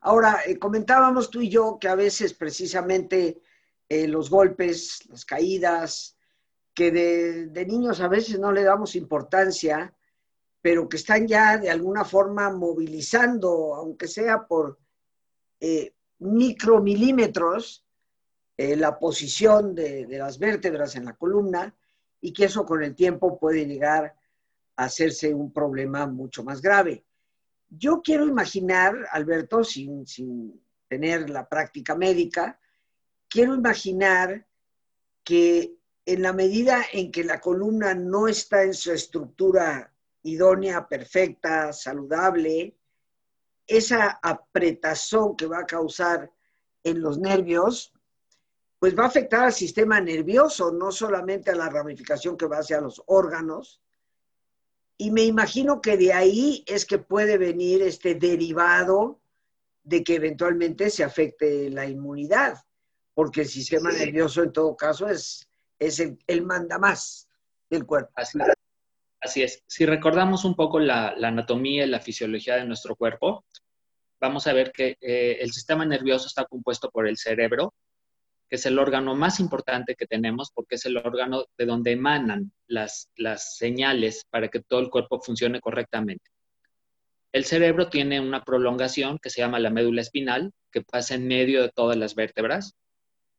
Ahora, 0.00 0.40
eh, 0.44 0.58
comentábamos 0.58 1.30
tú 1.30 1.40
y 1.40 1.48
yo 1.48 1.78
que 1.80 1.88
a 1.88 1.94
veces 1.94 2.34
precisamente 2.34 3.40
los 3.88 4.28
golpes, 4.28 5.06
las 5.08 5.24
caídas, 5.24 6.16
que 6.74 6.90
de, 6.90 7.66
niños 7.66 8.00
a 8.00 8.08
veces 8.08 8.38
no 8.38 8.52
le 8.52 8.64
damos 8.64 8.96
importancia, 8.96 9.94
pero 10.60 10.88
que 10.88 10.96
están 10.96 11.26
ya 11.26 11.56
de 11.56 11.70
alguna 11.70 12.04
forma 12.04 12.50
movilizando, 12.50 13.74
aunque 13.76 14.08
sea 14.08 14.46
por 14.46 14.78
micromilímetros, 16.18 17.86
la 18.56 18.98
posición 18.98 19.74
de, 19.74 20.06
de 20.06 20.18
las 20.18 20.38
vértebras 20.38 20.96
en 20.96 21.04
la 21.04 21.14
columna 21.14 21.74
y 22.24 22.32
que 22.32 22.46
eso 22.46 22.64
con 22.64 22.82
el 22.82 22.94
tiempo 22.94 23.38
puede 23.38 23.66
llegar 23.66 24.16
a 24.76 24.84
hacerse 24.84 25.34
un 25.34 25.52
problema 25.52 26.06
mucho 26.06 26.42
más 26.42 26.62
grave. 26.62 27.04
Yo 27.68 28.00
quiero 28.00 28.26
imaginar, 28.26 28.96
Alberto, 29.12 29.62
sin, 29.62 30.06
tener 30.88 31.28
la 31.28 31.46
práctica 31.46 31.94
médica, 31.94 32.58
quiero 33.28 33.54
imaginar 33.54 34.46
que 35.22 35.74
en 36.06 36.22
la 36.22 36.32
medida 36.32 36.82
en 36.94 37.12
que 37.12 37.24
la 37.24 37.40
columna 37.40 37.94
no 37.94 38.26
está 38.26 38.62
en 38.62 38.72
su 38.72 38.90
estructura 38.90 39.92
idónea, 40.22 40.88
perfecta, 40.88 41.74
saludable, 41.74 42.74
esa 43.66 44.18
apretazón 44.22 45.36
que 45.36 45.44
va 45.44 45.58
a 45.58 45.66
causar 45.66 46.32
en 46.82 47.02
los 47.02 47.18
nervios, 47.18 47.92
pues 48.84 48.94
va 48.94 49.04
a 49.04 49.06
afectar 49.06 49.44
al 49.44 49.52
sistema 49.54 49.98
nervioso, 49.98 50.70
no 50.70 50.92
solamente 50.92 51.50
a 51.50 51.54
la 51.54 51.70
ramificación 51.70 52.36
que 52.36 52.44
va 52.44 52.58
hacia 52.58 52.82
los 52.82 53.02
órganos, 53.06 53.80
y 54.98 55.10
me 55.10 55.22
imagino 55.22 55.80
que 55.80 55.96
de 55.96 56.12
ahí 56.12 56.62
es 56.66 56.84
que 56.84 56.98
puede 56.98 57.38
venir 57.38 57.80
este 57.80 58.14
derivado 58.14 59.22
de 59.84 60.04
que 60.04 60.16
eventualmente 60.16 60.90
se 60.90 61.02
afecte 61.02 61.70
la 61.70 61.86
inmunidad, 61.86 62.62
porque 63.14 63.40
el 63.40 63.48
sistema 63.48 63.90
nervioso 63.90 64.42
en 64.42 64.52
todo 64.52 64.76
caso 64.76 65.08
es, 65.08 65.48
es 65.78 65.98
el, 66.00 66.18
el 66.26 66.42
manda 66.42 66.78
más 66.78 67.26
del 67.70 67.86
cuerpo. 67.86 68.12
Así, 68.16 69.42
es. 69.42 69.64
Si 69.66 69.86
recordamos 69.86 70.44
un 70.44 70.54
poco 70.54 70.78
la, 70.78 71.14
anatomía 71.22 71.86
y 71.86 71.88
la 71.88 72.00
fisiología 72.00 72.56
de 72.56 72.66
nuestro 72.66 72.96
cuerpo, 72.96 73.46
vamos 74.20 74.46
a 74.46 74.52
ver 74.52 74.72
que 74.72 74.98
eh, 75.00 75.38
el 75.40 75.54
sistema 75.54 75.86
nervioso 75.86 76.26
está 76.26 76.44
compuesto 76.44 76.90
por 76.90 77.08
el 77.08 77.16
cerebro, 77.16 77.72
que 78.48 78.56
es 78.56 78.66
el 78.66 78.78
órgano 78.78 79.14
más 79.14 79.40
importante 79.40 79.94
que 79.94 80.06
tenemos 80.06 80.50
porque 80.52 80.76
es 80.76 80.84
el 80.86 80.96
órgano 80.96 81.46
de 81.56 81.66
donde 81.66 81.92
emanan 81.92 82.52
las, 82.66 83.10
las 83.16 83.56
señales 83.56 84.26
para 84.30 84.48
que 84.48 84.60
todo 84.60 84.80
el 84.80 84.90
cuerpo 84.90 85.20
funcione 85.20 85.60
correctamente. 85.60 86.30
El 87.32 87.44
cerebro 87.44 87.88
tiene 87.88 88.20
una 88.20 88.44
prolongación 88.44 89.18
que 89.18 89.30
se 89.30 89.40
llama 89.40 89.58
la 89.58 89.70
médula 89.70 90.02
espinal, 90.02 90.52
que 90.70 90.82
pasa 90.82 91.16
en 91.16 91.26
medio 91.26 91.62
de 91.62 91.70
todas 91.70 91.96
las 91.96 92.14
vértebras 92.14 92.74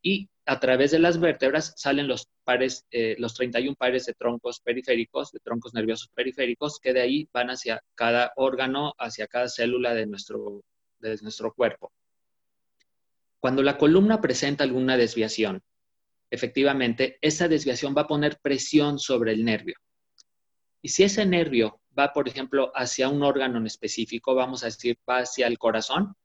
y 0.01 0.29
a 0.45 0.59
través 0.59 0.91
de 0.91 0.99
las 0.99 1.19
vértebras 1.19 1.73
salen 1.75 2.07
los 2.07 2.27
pares, 2.43 2.85
eh, 2.91 3.15
los 3.17 3.33
31 3.33 3.75
pares 3.75 4.05
de 4.05 4.13
troncos 4.13 4.59
periféricos, 4.59 5.31
de 5.31 5.39
troncos 5.39 5.73
nerviosos 5.73 6.09
periféricos, 6.13 6.79
que 6.79 6.93
de 6.93 7.01
ahí 7.01 7.29
van 7.33 7.49
hacia 7.49 7.81
cada 7.95 8.31
órgano, 8.35 8.93
hacia 8.99 9.25
cada 9.25 9.49
célula 9.49 9.95
de 9.95 10.05
nuestro, 10.05 10.61
de 10.99 11.17
nuestro 11.23 11.51
cuerpo. 11.53 11.91
Cuando 13.45 13.61
la 13.61 13.77
columna 13.77 14.21
presenta 14.21 14.63
alguna 14.63 14.97
desviación, 14.97 15.61
efectivamente, 16.31 17.19
esa 17.21 17.47
desviación 17.47 17.93
va 17.95 18.01
a 18.01 18.07
poner 18.07 18.39
presión 18.41 18.97
sobre 18.97 19.33
el 19.33 19.45
nervio. 19.45 19.75
Y 20.81 20.89
si 20.89 21.03
ese 21.03 21.27
nervio 21.27 21.79
va, 21.95 22.11
por 22.11 22.27
ejemplo, 22.27 22.71
hacia 22.73 23.07
un 23.07 23.21
órgano 23.21 23.59
en 23.59 23.67
específico, 23.67 24.33
vamos 24.33 24.63
a 24.63 24.65
decir, 24.65 24.97
va 25.07 25.19
hacia 25.19 25.45
el 25.45 25.59
corazón, 25.59 26.15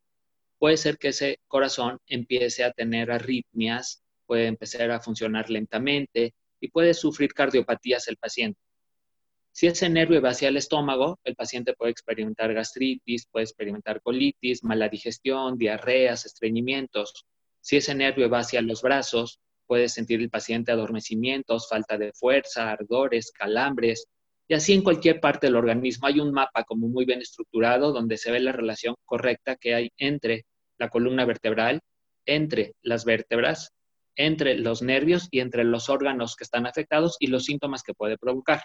puede 0.58 0.78
ser 0.78 0.96
que 0.96 1.08
ese 1.08 1.40
corazón 1.46 1.98
empiece 2.06 2.64
a 2.64 2.72
tener 2.72 3.10
arritmias, 3.10 4.02
puede 4.24 4.46
empezar 4.46 4.90
a 4.90 5.00
funcionar 5.00 5.50
lentamente 5.50 6.32
y 6.58 6.68
puede 6.68 6.94
sufrir 6.94 7.34
cardiopatías 7.34 8.08
el 8.08 8.16
paciente. 8.16 8.58
Si 9.52 9.66
ese 9.66 9.88
nervio 9.88 10.22
va 10.22 10.30
hacia 10.30 10.48
el 10.48 10.56
estómago, 10.56 11.18
el 11.24 11.34
paciente 11.34 11.74
puede 11.74 11.90
experimentar 11.90 12.54
gastritis, 12.54 13.26
puede 13.30 13.44
experimentar 13.44 14.00
colitis, 14.00 14.62
mala 14.62 14.88
digestión, 14.88 15.58
diarreas, 15.58 16.24
estreñimientos. 16.24 17.26
Si 17.60 17.76
ese 17.76 17.94
nervio 17.94 18.30
va 18.30 18.38
hacia 18.40 18.62
los 18.62 18.80
brazos, 18.82 19.40
puede 19.66 19.88
sentir 19.88 20.20
el 20.20 20.30
paciente 20.30 20.72
adormecimientos, 20.72 21.68
falta 21.68 21.98
de 21.98 22.12
fuerza, 22.12 22.70
ardores, 22.70 23.32
calambres. 23.32 24.06
Y 24.48 24.54
así 24.54 24.72
en 24.72 24.82
cualquier 24.82 25.20
parte 25.20 25.46
del 25.46 25.56
organismo 25.56 26.06
hay 26.06 26.20
un 26.20 26.32
mapa 26.32 26.64
como 26.64 26.88
muy 26.88 27.04
bien 27.04 27.20
estructurado 27.20 27.92
donde 27.92 28.16
se 28.16 28.32
ve 28.32 28.40
la 28.40 28.52
relación 28.52 28.94
correcta 29.04 29.56
que 29.56 29.74
hay 29.74 29.90
entre 29.98 30.44
la 30.78 30.88
columna 30.88 31.24
vertebral, 31.24 31.80
entre 32.24 32.72
las 32.82 33.04
vértebras, 33.04 33.72
entre 34.16 34.58
los 34.58 34.82
nervios 34.82 35.28
y 35.30 35.40
entre 35.40 35.64
los 35.64 35.88
órganos 35.88 36.36
que 36.36 36.44
están 36.44 36.66
afectados 36.66 37.16
y 37.20 37.28
los 37.28 37.44
síntomas 37.44 37.82
que 37.82 37.94
puede 37.94 38.18
provocar. 38.18 38.64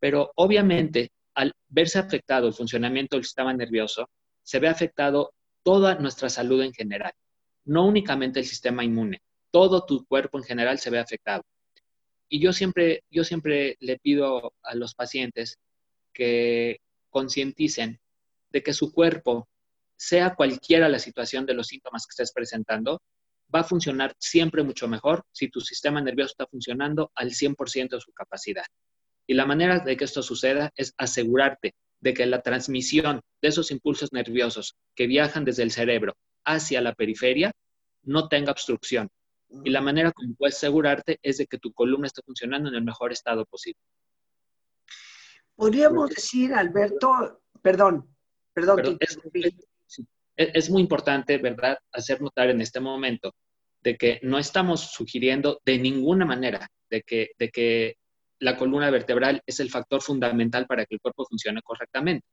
Pero 0.00 0.32
obviamente, 0.34 1.12
al 1.34 1.52
verse 1.68 1.98
afectado 1.98 2.48
el 2.48 2.54
funcionamiento 2.54 3.16
del 3.16 3.24
sistema 3.24 3.52
nervioso, 3.52 4.08
se 4.42 4.58
ve 4.58 4.68
afectado 4.68 5.32
toda 5.62 5.94
nuestra 5.96 6.28
salud 6.28 6.62
en 6.62 6.72
general, 6.72 7.12
no 7.66 7.86
únicamente 7.86 8.40
el 8.40 8.46
sistema 8.46 8.82
inmune, 8.82 9.22
todo 9.50 9.84
tu 9.84 10.04
cuerpo 10.06 10.38
en 10.38 10.44
general 10.44 10.78
se 10.78 10.90
ve 10.90 10.98
afectado. 10.98 11.44
Y 12.28 12.40
yo 12.40 12.52
siempre, 12.52 13.04
yo 13.10 13.24
siempre 13.24 13.76
le 13.80 13.98
pido 13.98 14.54
a 14.62 14.74
los 14.74 14.94
pacientes 14.94 15.58
que 16.12 16.80
concienticen 17.10 18.00
de 18.50 18.62
que 18.62 18.72
su 18.72 18.92
cuerpo, 18.92 19.48
sea 19.96 20.34
cualquiera 20.34 20.88
la 20.88 20.98
situación 20.98 21.44
de 21.44 21.54
los 21.54 21.66
síntomas 21.66 22.06
que 22.06 22.12
estés 22.12 22.32
presentando, 22.32 23.02
va 23.54 23.60
a 23.60 23.64
funcionar 23.64 24.14
siempre 24.18 24.62
mucho 24.62 24.88
mejor 24.88 25.24
si 25.32 25.48
tu 25.48 25.60
sistema 25.60 26.00
nervioso 26.00 26.32
está 26.32 26.46
funcionando 26.46 27.10
al 27.14 27.32
100% 27.32 27.90
de 27.90 28.00
su 28.00 28.12
capacidad. 28.12 28.64
Y 29.30 29.34
la 29.34 29.46
manera 29.46 29.78
de 29.78 29.96
que 29.96 30.02
esto 30.02 30.24
suceda 30.24 30.72
es 30.74 30.92
asegurarte 30.98 31.76
de 32.00 32.14
que 32.14 32.26
la 32.26 32.42
transmisión 32.42 33.20
de 33.40 33.48
esos 33.48 33.70
impulsos 33.70 34.12
nerviosos 34.12 34.74
que 34.96 35.06
viajan 35.06 35.44
desde 35.44 35.62
el 35.62 35.70
cerebro 35.70 36.16
hacia 36.44 36.80
la 36.80 36.96
periferia 36.96 37.52
no 38.02 38.26
tenga 38.26 38.50
obstrucción. 38.50 39.08
Y 39.62 39.70
la 39.70 39.82
manera 39.82 40.10
como 40.10 40.34
puedes 40.34 40.56
asegurarte 40.56 41.20
es 41.22 41.38
de 41.38 41.46
que 41.46 41.58
tu 41.58 41.72
columna 41.72 42.08
esté 42.08 42.22
funcionando 42.22 42.70
en 42.70 42.74
el 42.74 42.82
mejor 42.82 43.12
estado 43.12 43.46
posible. 43.46 43.78
Podríamos 45.54 46.10
decir, 46.10 46.52
Alberto, 46.52 47.40
perdón, 47.62 48.12
perdón. 48.52 48.98
es, 50.34 50.70
muy 50.70 50.82
importante, 50.82 51.38
¿verdad?, 51.38 51.78
hacer 51.92 52.20
notar 52.20 52.50
en 52.50 52.62
este 52.62 52.80
momento 52.80 53.32
de 53.80 53.96
que 53.96 54.18
no 54.24 54.40
estamos 54.40 54.90
sugiriendo 54.90 55.62
de 55.64 55.78
ninguna 55.78 56.24
manera 56.24 56.68
de 56.90 57.02
que, 57.02 57.30
de 57.38 57.50
que 57.50 57.96
la 58.40 58.56
columna 58.56 58.90
vertebral 58.90 59.42
es 59.46 59.60
el 59.60 59.70
factor 59.70 60.00
fundamental 60.00 60.66
para 60.66 60.86
que 60.86 60.94
el 60.94 61.00
cuerpo 61.00 61.26
funcione 61.26 61.60
correctamente. 61.62 62.26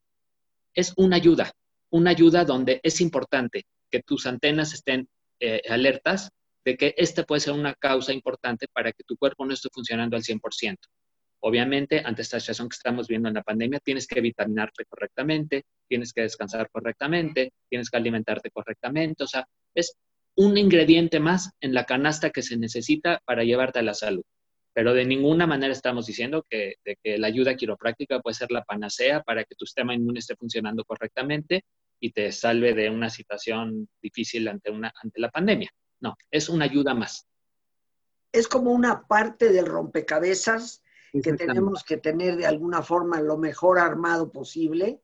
Es 0.73 0.93
una 0.95 1.17
ayuda, 1.17 1.51
una 1.91 2.11
ayuda 2.11 2.45
donde 2.45 2.79
es 2.81 3.01
importante 3.01 3.65
que 3.91 4.01
tus 4.01 4.25
antenas 4.25 4.73
estén 4.73 5.07
eh, 5.39 5.61
alertas 5.69 6.29
de 6.63 6.77
que 6.77 6.95
esta 6.97 7.23
puede 7.23 7.41
ser 7.41 7.53
una 7.53 7.73
causa 7.75 8.13
importante 8.13 8.67
para 8.71 8.91
que 8.91 9.03
tu 9.03 9.17
cuerpo 9.17 9.45
no 9.45 9.53
esté 9.53 9.69
funcionando 9.71 10.15
al 10.15 10.23
100%. 10.23 10.77
Obviamente, 11.39 12.01
ante 12.03 12.23
esta 12.23 12.39
situación 12.39 12.67
que 12.69 12.75
estamos 12.75 13.07
viendo 13.07 13.27
en 13.27 13.35
la 13.35 13.43
pandemia, 13.43 13.79
tienes 13.79 14.07
que 14.07 14.21
vitaminarte 14.21 14.85
correctamente, 14.85 15.65
tienes 15.87 16.11
que 16.11 16.21
descansar 16.21 16.69
correctamente, 16.71 17.53
tienes 17.69 17.89
que 17.89 17.97
alimentarte 17.97 18.49
correctamente. 18.49 19.23
O 19.23 19.27
sea, 19.27 19.47
es 19.75 19.95
un 20.35 20.57
ingrediente 20.57 21.19
más 21.19 21.51
en 21.61 21.73
la 21.73 21.85
canasta 21.85 22.31
que 22.31 22.41
se 22.41 22.57
necesita 22.57 23.21
para 23.25 23.43
llevarte 23.43 23.79
a 23.79 23.83
la 23.83 23.93
salud 23.93 24.23
pero 24.77 24.93
de 24.93 25.05
ninguna 25.05 25.47
manera 25.47 25.73
estamos 25.73 26.05
diciendo 26.05 26.45
que, 26.47 26.75
la 27.03 27.25
ayuda 27.25 27.55
quiropráctica 27.55 28.19
puede 28.19 28.35
ser 28.35 28.51
la 28.51 28.63
panacea 28.63 29.23
para 29.23 29.43
que 29.43 29.55
tu 29.55 29.65
sistema 29.65 29.95
inmune 29.95 30.19
esté 30.19 30.35
funcionando 30.35 30.85
correctamente 30.85 31.65
y 31.99 32.11
te 32.11 32.31
salve 32.31 32.75
de 32.75 32.87
una 32.91 33.09
situación 33.09 33.89
difícil 33.99 34.47
ante, 34.47 34.69
una, 34.69 34.93
ante 35.01 35.19
la 35.19 35.31
pandemia. 35.31 35.71
No, 35.99 36.15
es 36.29 36.47
una 36.47 36.65
ayuda 36.65 36.93
más. 36.93 37.25
Es 38.31 38.47
como 38.47 38.69
una 38.69 39.07
parte 39.07 39.51
del 39.51 39.65
rompecabezas 39.65 40.83
que 41.23 41.33
tenemos 41.33 41.83
que 41.83 41.97
tener 41.97 42.35
de 42.35 42.45
alguna 42.45 42.83
forma 42.83 43.19
lo 43.19 43.39
mejor 43.39 43.79
armado 43.79 44.31
posible 44.31 45.01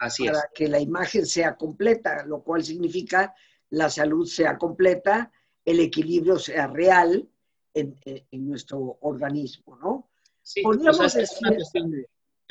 Así 0.00 0.26
para 0.26 0.50
que 0.52 0.66
la 0.66 0.80
imagen 0.80 1.26
sea 1.26 1.54
completa, 1.54 2.26
lo 2.26 2.42
cual 2.42 2.64
significa 2.64 3.32
la 3.70 3.88
salud 3.88 4.26
sea 4.26 4.58
completa, 4.58 5.30
el 5.64 5.78
equilibrio 5.78 6.40
sea 6.40 6.66
real 6.66 7.28
en, 7.74 7.98
nuestro 8.32 8.98
organismo, 9.00 9.76
¿no? 9.76 10.10
Sí, 10.42 10.60
es, 10.60 10.66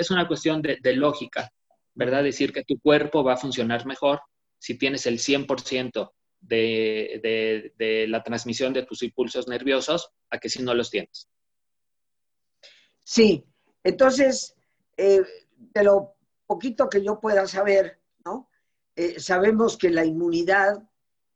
una 0.09 0.27
cuestión, 0.27 0.61
de, 0.61 0.95
lógica, 0.95 1.51
¿verdad? 1.93 2.23
Decir 2.23 2.53
que 2.53 2.63
tu 2.63 2.79
cuerpo 2.79 3.23
va 3.23 3.33
a 3.33 3.37
funcionar 3.37 3.85
mejor 3.85 4.21
si 4.57 4.77
tienes 4.77 5.05
el 5.05 5.19
100% 5.19 6.11
de, 6.39 7.71
de, 7.77 8.07
la 8.07 8.23
transmisión 8.23 8.73
de 8.73 8.83
tus 8.83 9.03
impulsos 9.03 9.47
nerviosos 9.47 10.09
a 10.29 10.39
que 10.39 10.49
si 10.49 10.63
no 10.63 10.73
los 10.73 10.89
tienes. 10.89 11.27
Sí, 13.03 13.43
entonces, 13.83 14.55
eh, 14.95 15.21
de 15.57 15.83
lo 15.83 16.15
poquito 16.47 16.89
que 16.89 17.03
yo 17.03 17.19
pueda 17.19 17.45
saber, 17.47 17.99
¿no? 18.25 18.49
Eh, 18.95 19.19
sabemos 19.19 19.77
que 19.77 19.89
la 19.89 20.05
inmunidad 20.05 20.81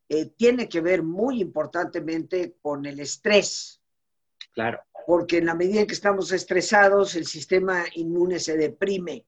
eh, 0.08 0.28
tiene 0.28 0.70
que 0.70 0.82
ver 0.82 1.02
muy 1.02 1.42
importantemente 1.42 2.58
con 2.62 2.86
el 2.86 3.00
estrés. 3.00 3.82
Claro. 4.54 4.80
Porque 5.06 5.38
en 5.38 5.48
la 5.48 5.56
medida 5.56 5.82
en 5.82 5.88
que 5.88 5.94
estamos 5.94 6.32
estresados, 6.32 7.16
el 7.16 7.26
sistema 7.26 7.86
inmune 7.96 8.40
se 8.40 8.58
deprime. 8.58 9.26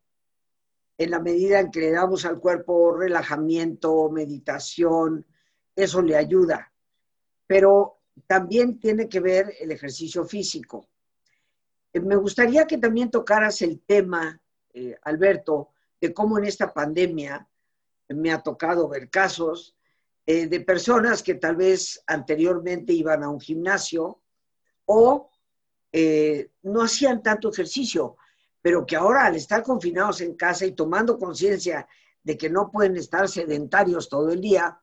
En 0.98 1.12
la 1.12 1.20
medida 1.20 1.60
en 1.60 1.72
que 1.72 1.80
le 1.80 1.92
damos 1.92 2.26
al 2.26 2.40
cuerpo 2.40 2.96
relajamiento, 2.96 4.10
meditación, 4.10 5.26
eso 5.76 6.02
le 6.02 6.16
ayuda. 6.16 6.72
Pero 7.46 8.00
también 8.26 8.80
tiene 8.80 9.08
que 9.08 9.20
ver 9.20 9.54
el 9.60 9.72
ejercicio 9.72 10.26
físico. 10.26 10.88
Eh, 11.94 12.00
me 12.00 12.16
gustaría 12.16 12.66
que 12.66 12.78
también 12.78 13.12
tocaras 13.12 13.62
el 13.62 13.82
tema, 13.82 14.42
eh, 14.74 14.96
Alberto, 15.04 15.70
de 16.00 16.14
cómo 16.14 16.38
en 16.38 16.46
esta 16.46 16.74
pandemia 16.74 17.48
me 18.10 18.32
ha 18.32 18.42
tocado 18.42 18.88
ver 18.88 19.10
casos 19.10 19.77
eh, 20.30 20.48
de 20.48 20.60
personas 20.60 21.24
que 21.24 21.36
tal 21.36 21.56
vez 21.56 22.04
anteriormente 22.06 22.92
iban 22.92 23.24
a 23.24 23.30
un 23.30 23.40
gimnasio 23.40 24.22
o 24.84 25.32
eh, 25.90 26.52
no 26.64 26.82
hacían 26.82 27.24
tanto 27.24 27.50
ejercicio, 27.50 28.18
pero 28.62 28.86
que 28.86 28.98
ahora 28.98 29.26
al 29.26 29.38
estar 29.38 29.64
confinados 29.64 30.20
en 30.20 30.36
casa 30.36 30.66
y 30.66 30.74
tomando 30.74 31.18
conciencia 31.18 31.88
de 32.22 32.38
que 32.38 32.50
no 32.50 32.70
pueden 32.70 32.98
estar 32.98 33.30
sedentarios 33.30 34.10
todo 34.10 34.30
el 34.30 34.42
día, 34.42 34.78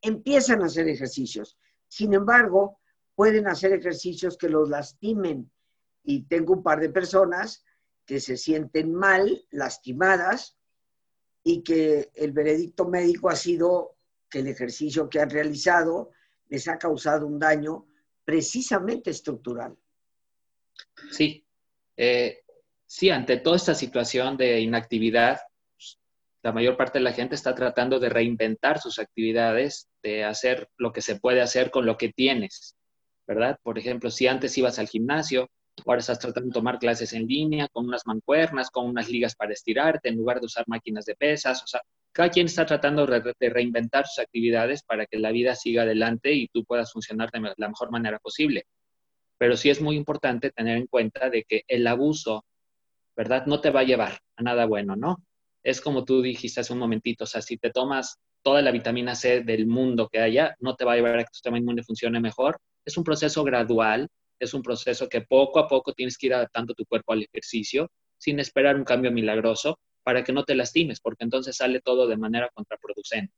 empiezan 0.00 0.62
a 0.62 0.66
hacer 0.66 0.88
ejercicios. 0.88 1.58
Sin 1.86 2.14
embargo, 2.14 2.80
pueden 3.14 3.46
hacer 3.46 3.74
ejercicios 3.74 4.38
que 4.38 4.48
los 4.48 4.70
lastimen. 4.70 5.52
Y 6.02 6.22
tengo 6.22 6.54
un 6.54 6.62
par 6.62 6.80
de 6.80 6.88
personas 6.88 7.62
que 8.06 8.20
se 8.20 8.38
sienten 8.38 8.94
mal, 8.94 9.44
lastimadas, 9.50 10.56
y 11.44 11.62
que 11.62 12.10
el 12.14 12.32
veredicto 12.32 12.88
médico 12.88 13.28
ha 13.28 13.36
sido 13.36 13.97
que 14.30 14.40
el 14.40 14.48
ejercicio 14.48 15.08
que 15.08 15.20
han 15.20 15.30
realizado 15.30 16.10
les 16.48 16.68
ha 16.68 16.78
causado 16.78 17.26
un 17.26 17.38
daño 17.38 17.86
precisamente 18.24 19.10
estructural. 19.10 19.76
Sí, 21.10 21.44
eh, 21.96 22.42
sí, 22.86 23.10
ante 23.10 23.38
toda 23.38 23.56
esta 23.56 23.74
situación 23.74 24.36
de 24.36 24.60
inactividad, 24.60 25.40
pues, 25.74 25.98
la 26.42 26.52
mayor 26.52 26.76
parte 26.76 26.98
de 26.98 27.04
la 27.04 27.12
gente 27.12 27.34
está 27.34 27.54
tratando 27.54 27.98
de 27.98 28.08
reinventar 28.08 28.80
sus 28.80 28.98
actividades, 28.98 29.88
de 30.02 30.24
hacer 30.24 30.68
lo 30.76 30.92
que 30.92 31.02
se 31.02 31.16
puede 31.16 31.40
hacer 31.40 31.70
con 31.70 31.86
lo 31.86 31.96
que 31.96 32.12
tienes, 32.12 32.76
¿verdad? 33.26 33.58
Por 33.62 33.78
ejemplo, 33.78 34.10
si 34.10 34.26
antes 34.26 34.56
ibas 34.56 34.78
al 34.78 34.88
gimnasio, 34.88 35.50
ahora 35.86 36.00
estás 36.00 36.18
tratando 36.18 36.48
de 36.48 36.54
tomar 36.54 36.78
clases 36.78 37.12
en 37.12 37.26
línea 37.26 37.68
con 37.68 37.86
unas 37.86 38.06
mancuernas, 38.06 38.70
con 38.70 38.86
unas 38.86 39.08
ligas 39.08 39.34
para 39.34 39.52
estirarte, 39.52 40.08
en 40.08 40.16
lugar 40.16 40.40
de 40.40 40.46
usar 40.46 40.64
máquinas 40.66 41.04
de 41.04 41.14
pesas, 41.14 41.62
o 41.62 41.66
sea, 41.66 41.82
cada 42.18 42.30
quien 42.30 42.46
está 42.46 42.66
tratando 42.66 43.06
de 43.06 43.48
reinventar 43.48 44.04
sus 44.08 44.18
actividades 44.18 44.82
para 44.82 45.06
que 45.06 45.20
la 45.20 45.30
vida 45.30 45.54
siga 45.54 45.82
adelante 45.82 46.32
y 46.32 46.48
tú 46.48 46.64
puedas 46.64 46.92
funcionar 46.92 47.30
de 47.30 47.54
la 47.56 47.68
mejor 47.68 47.92
manera 47.92 48.18
posible. 48.18 48.64
Pero 49.38 49.56
sí 49.56 49.70
es 49.70 49.80
muy 49.80 49.94
importante 49.94 50.50
tener 50.50 50.78
en 50.78 50.88
cuenta 50.88 51.30
de 51.30 51.44
que 51.44 51.62
el 51.68 51.86
abuso, 51.86 52.44
¿verdad? 53.16 53.46
No 53.46 53.60
te 53.60 53.70
va 53.70 53.80
a 53.80 53.84
llevar 53.84 54.18
a 54.34 54.42
nada 54.42 54.66
bueno, 54.66 54.96
¿no? 54.96 55.22
Es 55.62 55.80
como 55.80 56.04
tú 56.04 56.20
dijiste 56.20 56.60
hace 56.60 56.72
un 56.72 56.80
momentito, 56.80 57.22
o 57.22 57.26
sea, 57.28 57.40
si 57.40 57.56
te 57.56 57.70
tomas 57.70 58.16
toda 58.42 58.62
la 58.62 58.72
vitamina 58.72 59.14
C 59.14 59.42
del 59.42 59.68
mundo 59.68 60.08
que 60.08 60.18
haya, 60.18 60.56
no 60.58 60.74
te 60.74 60.84
va 60.84 60.94
a 60.94 60.96
llevar 60.96 61.14
a 61.14 61.18
que 61.18 61.26
tu 61.26 61.34
sistema 61.34 61.58
inmune 61.58 61.84
funcione 61.84 62.18
mejor. 62.18 62.58
Es 62.84 62.98
un 62.98 63.04
proceso 63.04 63.44
gradual, 63.44 64.08
es 64.40 64.54
un 64.54 64.62
proceso 64.62 65.08
que 65.08 65.20
poco 65.20 65.60
a 65.60 65.68
poco 65.68 65.92
tienes 65.92 66.18
que 66.18 66.26
ir 66.26 66.34
adaptando 66.34 66.74
tu 66.74 66.84
cuerpo 66.84 67.12
al 67.12 67.22
ejercicio 67.22 67.92
sin 68.16 68.40
esperar 68.40 68.74
un 68.74 68.82
cambio 68.82 69.12
milagroso 69.12 69.78
para 70.08 70.24
que 70.24 70.32
no 70.32 70.42
te 70.42 70.54
lastimes, 70.54 71.00
porque 71.00 71.22
entonces 71.24 71.54
sale 71.54 71.82
todo 71.82 72.06
de 72.06 72.16
manera 72.16 72.48
contraproducente. 72.54 73.34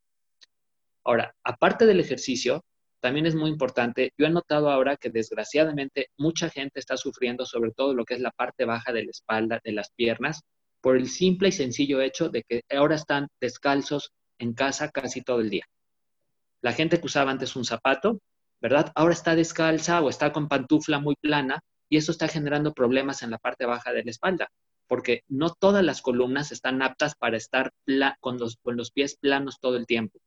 Ahora, 1.02 1.34
aparte 1.42 1.84
del 1.84 1.98
ejercicio, 1.98 2.64
también 3.00 3.26
es 3.26 3.34
muy 3.34 3.50
importante. 3.50 4.12
Yo 4.16 4.26
he 4.26 4.30
notado 4.30 4.70
ahora 4.70 4.96
que 4.96 5.10
desgraciadamente 5.10 6.10
mucha 6.16 6.48
gente 6.48 6.78
está 6.78 6.96
sufriendo 6.96 7.44
sobre 7.44 7.72
todo 7.72 7.92
lo 7.92 8.04
que 8.04 8.14
es 8.14 8.20
la 8.20 8.30
parte 8.30 8.66
baja 8.66 8.92
de 8.92 9.02
la 9.02 9.10
espalda, 9.10 9.60
de 9.64 9.72
las 9.72 9.90
piernas, 9.96 10.42
por 10.80 10.96
el 10.96 11.08
simple 11.08 11.48
y 11.48 11.52
sencillo 11.52 12.00
hecho 12.00 12.28
de 12.28 12.44
que 12.44 12.62
ahora 12.70 12.94
están 12.94 13.26
descalzos 13.40 14.12
en 14.38 14.54
casa 14.54 14.92
casi 14.92 15.22
todo 15.22 15.40
el 15.40 15.50
día. 15.50 15.64
La 16.62 16.72
gente 16.72 17.00
que 17.00 17.06
usaba 17.06 17.32
antes 17.32 17.56
un 17.56 17.64
zapato, 17.64 18.20
¿verdad? 18.60 18.92
Ahora 18.94 19.14
está 19.14 19.34
descalza 19.34 20.00
o 20.02 20.08
está 20.08 20.32
con 20.32 20.46
pantufla 20.46 21.00
muy 21.00 21.16
plana 21.16 21.64
y 21.88 21.96
eso 21.96 22.12
está 22.12 22.28
generando 22.28 22.72
problemas 22.72 23.24
en 23.24 23.32
la 23.32 23.38
parte 23.38 23.66
baja 23.66 23.92
de 23.92 24.04
la 24.04 24.12
espalda, 24.12 24.48
porque 24.90 25.22
no 25.28 25.54
todas 25.54 25.84
las 25.84 26.02
columnas 26.02 26.50
están 26.50 26.82
aptas 26.82 27.14
para 27.14 27.36
estar 27.36 27.72
con, 28.18 28.38
los, 28.38 28.56
con 28.56 28.76
los 28.76 28.90
pies 28.90 29.14
planos 29.14 29.60
todo 29.60 29.76
el 29.76 29.86
tiempo. 29.86 30.18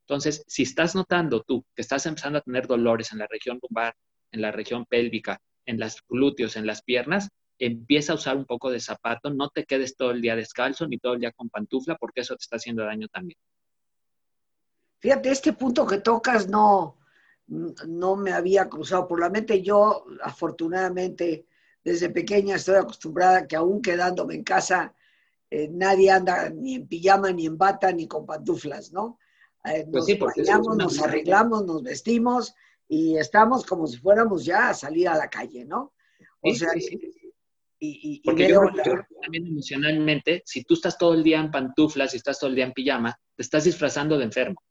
Entonces, 0.00 0.44
si 0.46 0.64
estás 0.64 0.94
notando 0.94 1.42
tú 1.42 1.64
que 1.74 1.80
estás 1.80 2.04
empezando 2.04 2.38
a 2.38 2.42
tener 2.42 2.66
dolores 2.66 3.10
en 3.12 3.20
la 3.20 3.26
región 3.26 3.58
lumbar, 3.62 3.94
en 4.30 4.42
la 4.42 4.52
región 4.52 4.84
pélvica, 4.84 5.40
en 5.64 5.80
las 5.80 6.02
glúteos, 6.06 6.56
en 6.56 6.66
las 6.66 6.82
piernas, 6.82 7.30
empieza 7.58 8.12
a 8.12 8.16
usar 8.16 8.36
un 8.36 8.44
poco 8.44 8.70
de 8.70 8.80
zapato, 8.80 9.30
no 9.30 9.48
te 9.48 9.64
quedes 9.64 9.96
todo 9.96 10.10
el 10.10 10.20
día 10.20 10.36
descalzo 10.36 10.86
ni 10.86 10.98
todo 10.98 11.14
el 11.14 11.20
día 11.20 11.32
con 11.32 11.48
pantufla 11.48 11.96
porque 11.96 12.20
eso 12.20 12.36
te 12.36 12.42
está 12.42 12.56
haciendo 12.56 12.84
daño 12.84 13.08
también. 13.08 13.38
Fíjate, 14.98 15.30
este 15.30 15.54
punto 15.54 15.86
que 15.86 16.00
tocas 16.00 16.50
no, 16.50 16.98
no 17.46 18.16
me 18.16 18.32
había 18.32 18.68
cruzado 18.68 19.08
por 19.08 19.20
la 19.20 19.30
mente. 19.30 19.62
Yo, 19.62 20.04
afortunadamente, 20.22 21.46
desde 21.84 22.10
pequeña 22.10 22.56
estoy 22.56 22.76
acostumbrada 22.76 23.46
que 23.46 23.56
aún 23.56 23.82
quedándome 23.82 24.34
en 24.34 24.44
casa, 24.44 24.94
eh, 25.50 25.68
nadie 25.70 26.10
anda 26.10 26.50
ni 26.50 26.76
en 26.76 26.88
pijama, 26.88 27.32
ni 27.32 27.46
en 27.46 27.58
bata, 27.58 27.92
ni 27.92 28.06
con 28.06 28.24
pantuflas, 28.24 28.92
¿no? 28.92 29.18
Eh, 29.64 29.86
pues 29.90 30.04
nos 30.08 30.34
bañamos, 30.36 30.76
nos 30.76 31.02
arreglamos, 31.02 31.64
nos 31.64 31.82
vestimos 31.82 32.54
y 32.88 33.16
estamos 33.16 33.64
como 33.64 33.86
si 33.86 33.98
fuéramos 33.98 34.44
ya 34.44 34.70
a 34.70 34.74
salir 34.74 35.08
a 35.08 35.16
la 35.16 35.28
calle, 35.28 35.64
¿no? 35.64 35.92
O 36.40 36.54
sea, 36.54 36.70
y, 37.84 38.20
Porque 38.20 38.48
yo, 38.48 38.60
también 39.20 39.48
emocionalmente, 39.48 40.42
si 40.46 40.62
tú 40.62 40.74
estás 40.74 40.96
todo 40.96 41.14
el 41.14 41.24
día 41.24 41.40
en 41.40 41.50
pantuflas 41.50 42.14
y 42.14 42.16
estás 42.16 42.38
todo 42.38 42.50
el 42.50 42.54
día 42.54 42.66
en 42.66 42.72
pijama, 42.72 43.18
te 43.34 43.42
estás 43.42 43.64
disfrazando 43.64 44.16
de 44.16 44.24
enfermo. 44.24 44.62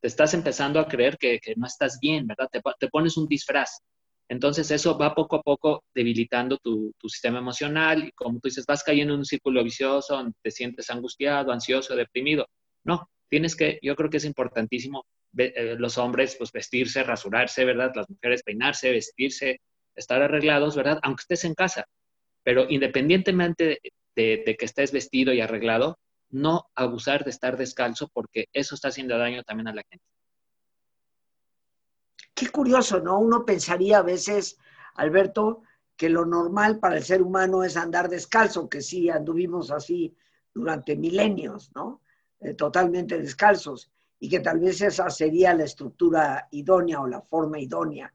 Te 0.00 0.06
estás 0.06 0.34
empezando 0.34 0.78
a 0.78 0.86
creer 0.86 1.18
que, 1.18 1.40
no 1.56 1.66
estás 1.66 1.98
bien, 2.00 2.28
¿verdad? 2.28 2.48
Te, 2.52 2.88
pones 2.88 3.16
un 3.16 3.26
disfraz. 3.26 3.80
Entonces 4.28 4.70
eso 4.70 4.98
va 4.98 5.14
poco 5.14 5.36
a 5.36 5.42
poco 5.42 5.84
debilitando 5.94 6.58
tu, 6.58 6.92
sistema 7.08 7.38
emocional 7.38 8.04
y 8.04 8.12
como 8.12 8.38
tú 8.40 8.48
dices, 8.48 8.66
vas 8.66 8.82
cayendo 8.82 9.14
en 9.14 9.20
un 9.20 9.24
círculo 9.24 9.64
vicioso 9.64 10.22
te 10.42 10.50
sientes 10.50 10.90
angustiado, 10.90 11.50
ansioso, 11.52 11.96
deprimido. 11.96 12.46
No, 12.84 13.08
tienes 13.28 13.56
que, 13.56 13.78
yo 13.82 13.96
creo 13.96 14.10
que 14.10 14.18
es 14.18 14.24
importantísimo 14.24 15.06
eh, 15.36 15.76
los 15.78 15.98
hombres 15.98 16.36
pues 16.36 16.52
vestirse, 16.52 17.02
rasurarse, 17.02 17.64
¿verdad? 17.64 17.92
Las 17.94 18.08
mujeres 18.10 18.42
peinarse, 18.42 18.90
vestirse, 18.90 19.60
estar 19.94 20.22
arreglados, 20.22 20.76
¿verdad? 20.76 20.98
Aunque 21.02 21.22
estés 21.22 21.44
en 21.44 21.54
casa. 21.54 21.86
Pero 22.42 22.66
independientemente 22.68 23.80
de, 24.14 24.56
que 24.58 24.64
estés 24.64 24.92
vestido 24.92 25.32
y 25.32 25.40
arreglado, 25.40 25.98
no 26.30 26.66
abusar 26.74 27.24
de 27.24 27.30
estar 27.30 27.56
descalzo 27.56 28.08
porque 28.12 28.46
eso 28.52 28.74
está 28.74 28.88
haciendo 28.88 29.16
daño 29.16 29.42
también 29.42 29.68
a 29.68 29.74
la 29.74 29.82
gente. 29.88 30.04
Qué 32.38 32.50
curioso, 32.50 33.00
¿no? 33.00 33.18
Uno 33.18 33.44
pensaría 33.44 33.98
a 33.98 34.02
veces, 34.02 34.58
Alberto, 34.94 35.62
que 35.96 36.08
lo 36.08 36.24
normal 36.24 36.78
para 36.78 36.96
el 36.96 37.02
ser 37.02 37.20
humano 37.20 37.64
es 37.64 37.76
andar 37.76 38.08
descalzo, 38.08 38.68
que 38.68 38.80
sí 38.80 39.10
anduvimos 39.10 39.72
así 39.72 40.14
durante 40.54 40.94
milenios, 40.94 41.72
¿no? 41.74 42.00
Eh, 42.38 42.54
totalmente 42.54 43.18
descalzos, 43.18 43.90
y 44.20 44.28
que 44.28 44.38
tal 44.38 44.60
vez 44.60 44.80
esa 44.80 45.10
sería 45.10 45.52
la 45.52 45.64
estructura 45.64 46.46
idónea 46.52 47.00
o 47.00 47.08
la 47.08 47.20
forma 47.22 47.58
idónea. 47.58 48.14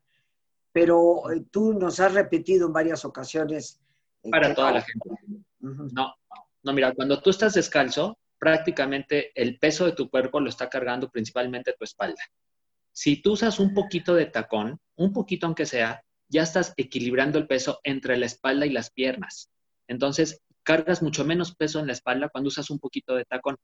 Pero 0.72 1.30
eh, 1.30 1.44
tú 1.52 1.74
nos 1.74 2.00
has 2.00 2.14
repetido 2.14 2.68
en 2.68 2.74
varias 2.74 3.04
ocasiones 3.04 3.82
para 4.32 4.56
toda 4.56 4.72
la 4.72 4.82
gente. 4.82 5.10
No, 5.60 6.16
no, 6.64 6.74
mira, 6.74 6.94
cuando 6.94 7.22
tú 7.22 7.32
estás 7.32 7.56
descalzo, 7.56 8.18
prácticamente 8.40 9.34
el 9.36 9.60
peso 9.60 9.86
de 9.86 9.92
tu 9.92 10.10
cuerpo 10.10 10.40
lo 10.40 10.48
está 10.48 10.70
cargando 10.70 11.12
principalmente 11.12 11.76
tu 11.78 11.84
espalda. 11.84 12.22
Si 12.94 13.22
tú 13.22 13.34
usas 13.34 13.60
un 13.60 13.74
poquito 13.74 14.14
de 14.14 14.28
tacón, 14.28 14.80
un 14.96 15.14
poquito 15.14 15.48
aunque 15.48 15.66
sea, 15.66 16.04
ya 16.30 16.44
estás 16.44 16.74
equilibrando 16.78 17.40
el 17.40 17.48
peso 17.48 17.80
entre 17.84 18.18
la 18.18 18.28
espalda 18.28 18.66
y 18.66 18.70
las 18.70 18.92
piernas. 18.92 19.50
Entonces, 19.88 20.42
cargas 20.64 21.02
mucho 21.02 21.26
menos 21.26 21.56
peso 21.56 21.80
en 21.80 21.88
la 21.88 21.94
espalda 21.94 22.30
cuando 22.30 22.48
usas 22.48 22.70
un 22.70 22.80
poquito 22.80 23.16
de 23.16 23.26
tacón. 23.26 23.58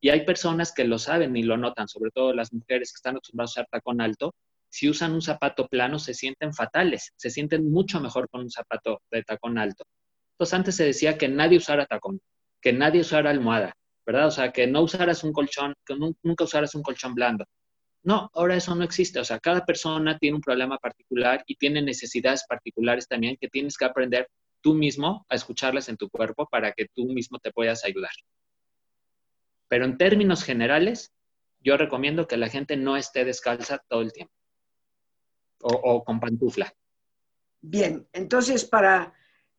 Y 0.00 0.10
hay 0.10 0.24
personas 0.24 0.72
que 0.72 0.84
lo 0.84 0.98
saben 0.98 1.36
y 1.36 1.42
lo 1.42 1.56
notan, 1.56 1.88
sobre 1.88 2.10
todo 2.10 2.32
las 2.32 2.52
mujeres 2.52 2.92
que 2.92 2.96
están 2.96 3.16
acostumbradas 3.16 3.50
a 3.50 3.60
usar 3.60 3.68
tacón 3.70 4.00
alto, 4.00 4.34
si 4.68 4.88
usan 4.88 5.12
un 5.12 5.22
zapato 5.22 5.68
plano 5.68 5.98
se 5.98 6.14
sienten 6.14 6.52
fatales, 6.52 7.12
se 7.16 7.30
sienten 7.30 7.70
mucho 7.70 8.00
mejor 8.00 8.28
con 8.28 8.42
un 8.42 8.50
zapato 8.50 9.00
de 9.10 9.22
tacón 9.22 9.58
alto. 9.58 9.84
Entonces 10.32 10.54
antes 10.54 10.76
se 10.76 10.84
decía 10.84 11.16
que 11.16 11.28
nadie 11.28 11.58
usara 11.58 11.86
tacón, 11.86 12.20
que 12.60 12.72
nadie 12.72 13.00
usara 13.00 13.30
almohada, 13.30 13.74
¿verdad? 14.04 14.26
O 14.26 14.30
sea, 14.30 14.52
que 14.52 14.66
no 14.66 14.82
usaras 14.82 15.24
un 15.24 15.32
colchón, 15.32 15.74
que 15.84 15.96
nunca 16.22 16.44
usaras 16.44 16.74
un 16.74 16.82
colchón 16.82 17.14
blando. 17.14 17.46
No, 18.06 18.30
ahora 18.34 18.54
eso 18.54 18.72
no 18.76 18.84
existe. 18.84 19.18
O 19.18 19.24
sea, 19.24 19.40
cada 19.40 19.66
persona 19.66 20.16
tiene 20.16 20.36
un 20.36 20.40
problema 20.40 20.78
particular 20.78 21.42
y 21.44 21.56
tiene 21.56 21.82
necesidades 21.82 22.44
particulares 22.48 23.08
también 23.08 23.36
que 23.36 23.48
tienes 23.48 23.76
que 23.76 23.84
aprender 23.84 24.30
tú 24.60 24.74
mismo 24.74 25.26
a 25.28 25.34
escucharlas 25.34 25.88
en 25.88 25.96
tu 25.96 26.08
cuerpo 26.08 26.46
para 26.48 26.70
que 26.70 26.86
tú 26.94 27.06
mismo 27.06 27.40
te 27.40 27.50
puedas 27.50 27.84
ayudar. 27.84 28.12
Pero 29.66 29.86
en 29.86 29.98
términos 29.98 30.44
generales, 30.44 31.12
yo 31.58 31.76
recomiendo 31.76 32.28
que 32.28 32.36
la 32.36 32.48
gente 32.48 32.76
no 32.76 32.96
esté 32.96 33.24
descalza 33.24 33.82
todo 33.88 34.02
el 34.02 34.12
tiempo 34.12 34.32
o, 35.62 36.04
con 36.04 36.20
pantufla. 36.20 36.72
Bien, 37.60 38.06
entonces 38.12 38.64
para 38.64 39.14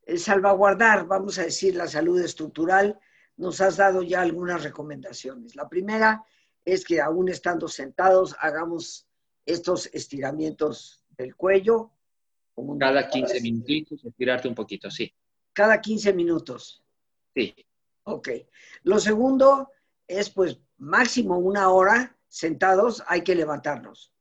eh, 0.05 0.17
salvaguardar, 0.17 1.05
vamos 1.05 1.37
a 1.37 1.43
decir, 1.43 1.75
la 1.75 1.87
salud 1.87 2.21
estructural, 2.21 2.97
nos 3.35 3.59
has 3.59 3.75
dado 3.75 4.03
ya 4.03 4.21
algunas 4.21 4.63
recomendaciones. 4.63 5.53
La 5.57 5.67
primera 5.67 6.23
es 6.67 6.83
que 6.83 6.99
aún 6.99 7.29
estando 7.29 7.69
sentados 7.69 8.35
hagamos 8.41 9.07
estos 9.45 9.89
estiramientos 9.93 11.05
del 11.17 11.33
cuello. 11.33 11.91
Cada 12.77 13.07
15 13.07 13.39
minutos, 13.39 14.03
estirarte 14.03 14.49
un 14.49 14.55
poquito, 14.55 14.91
sí. 14.91 15.13
Cada 15.53 15.79
15 15.79 16.11
minutos. 16.13 16.83
Sí. 17.33 17.55
Ok. 18.03 18.29
Lo 18.83 18.99
segundo 18.99 19.71
es 20.07 20.29
pues 20.29 20.59
máximo 20.77 21.37
una 21.37 21.69
hora 21.69 22.17
sentados, 22.27 23.01
hay 23.07 23.21
que 23.21 23.33
levantarnos 23.33 24.11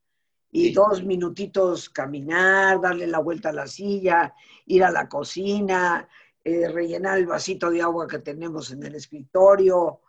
y 0.53 0.73
dos 0.73 1.03
minutitos 1.03 1.91
caminar, 1.91 2.81
darle 2.81 3.09
la 3.09 3.19
vuelta 3.19 3.49
a 3.49 3.53
la 3.53 3.67
silla, 3.67 4.33
ir 4.67 4.85
a 4.85 4.93
la 4.93 5.09
cocina, 5.09 6.09
eh, 6.45 6.69
rellenar 6.69 7.19
el 7.19 7.27
vasito 7.27 7.71
de 7.71 7.83
agua 7.83 8.07
que 8.07 8.21
tenemos 8.21 8.71
en 8.71 8.85
el 8.85 8.95
escritorio, 8.95 10.01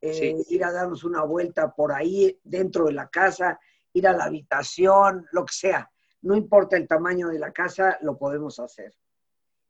eh, 0.00 0.36
ir 0.48 0.64
a 0.64 0.72
darnos 0.72 1.04
una 1.04 1.22
vuelta 1.22 1.74
por 1.74 1.92
ahí 1.92 2.38
dentro 2.42 2.86
de 2.86 2.92
la 2.92 3.08
casa, 3.08 3.58
ir 3.92 4.06
a 4.06 4.12
la 4.12 4.24
habitación, 4.24 5.26
lo 5.32 5.44
que 5.44 5.54
sea. 5.54 5.90
No 6.22 6.36
importa 6.36 6.76
el 6.76 6.86
tamaño 6.86 7.28
de 7.28 7.38
la 7.38 7.52
casa, 7.52 7.98
lo 8.02 8.16
podemos 8.16 8.58
hacer. 8.58 8.94